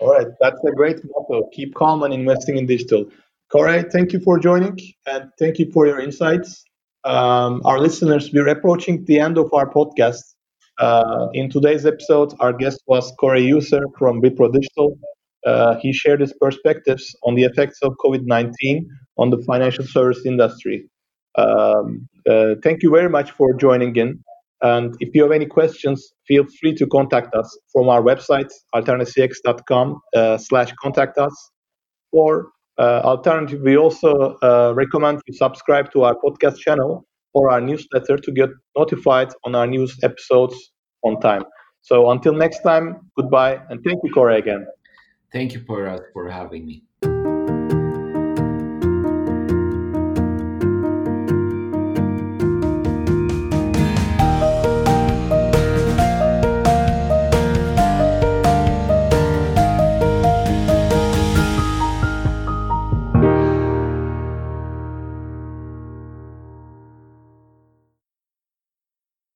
All 0.00 0.12
right, 0.12 0.26
that's 0.40 0.62
a 0.64 0.72
great 0.72 1.00
motto. 1.04 1.48
Keep 1.52 1.74
calm 1.74 2.02
and 2.02 2.12
investing 2.12 2.58
in 2.58 2.66
digital. 2.66 3.06
Corey, 3.50 3.84
thank 3.90 4.12
you 4.12 4.20
for 4.20 4.38
joining 4.38 4.78
and 5.06 5.30
thank 5.38 5.58
you 5.58 5.70
for 5.72 5.86
your 5.86 6.00
insights. 6.00 6.64
Um, 7.04 7.62
our 7.64 7.78
listeners, 7.78 8.30
we're 8.32 8.48
approaching 8.48 9.04
the 9.06 9.18
end 9.18 9.38
of 9.38 9.52
our 9.54 9.70
podcast. 9.70 10.34
Uh, 10.78 11.28
in 11.32 11.48
today's 11.48 11.86
episode, 11.86 12.34
our 12.40 12.52
guest 12.52 12.82
was 12.86 13.12
Corey 13.18 13.44
User 13.44 13.82
from 13.96 14.20
Wipro 14.20 14.52
Digital. 14.52 14.98
Uh, 15.46 15.76
he 15.80 15.92
shared 15.92 16.20
his 16.20 16.32
perspectives 16.40 17.14
on 17.22 17.34
the 17.34 17.44
effects 17.44 17.78
of 17.82 17.94
COVID 18.04 18.22
19 18.24 18.88
on 19.18 19.30
the 19.30 19.42
financial 19.46 19.84
service 19.84 20.24
industry. 20.24 20.88
Um, 21.36 22.08
uh, 22.28 22.54
thank 22.62 22.82
you 22.82 22.90
very 22.90 23.08
much 23.08 23.30
for 23.32 23.54
joining 23.54 23.94
in. 23.96 24.22
And 24.62 24.94
if 25.00 25.14
you 25.14 25.22
have 25.22 25.32
any 25.32 25.46
questions, 25.46 26.12
feel 26.26 26.44
free 26.60 26.74
to 26.76 26.86
contact 26.86 27.34
us 27.34 27.58
from 27.72 27.88
our 27.88 28.00
website, 28.02 28.50
alternacx.com 28.74 30.00
uh, 30.16 30.38
slash 30.38 30.72
contact 30.80 31.18
us. 31.18 31.50
Or 32.12 32.48
uh, 32.78 33.02
alternatively, 33.04 33.72
we 33.72 33.76
also 33.76 34.38
uh, 34.42 34.72
recommend 34.74 35.20
you 35.26 35.34
subscribe 35.34 35.92
to 35.92 36.04
our 36.04 36.16
podcast 36.24 36.58
channel 36.58 37.04
or 37.34 37.50
our 37.50 37.60
newsletter 37.60 38.16
to 38.16 38.32
get 38.32 38.48
notified 38.76 39.32
on 39.44 39.54
our 39.54 39.66
news 39.66 39.98
episodes 40.02 40.72
on 41.02 41.20
time. 41.20 41.44
So 41.82 42.10
until 42.10 42.32
next 42.32 42.60
time, 42.60 43.10
goodbye, 43.18 43.60
and 43.68 43.84
thank 43.84 44.00
you, 44.02 44.10
Corey, 44.12 44.38
again. 44.38 44.66
Thank 45.34 45.52
you, 45.52 45.60
Poyraz, 45.60 45.98
uh, 45.98 46.02
for 46.12 46.30
having 46.30 46.64
me. 46.64 46.84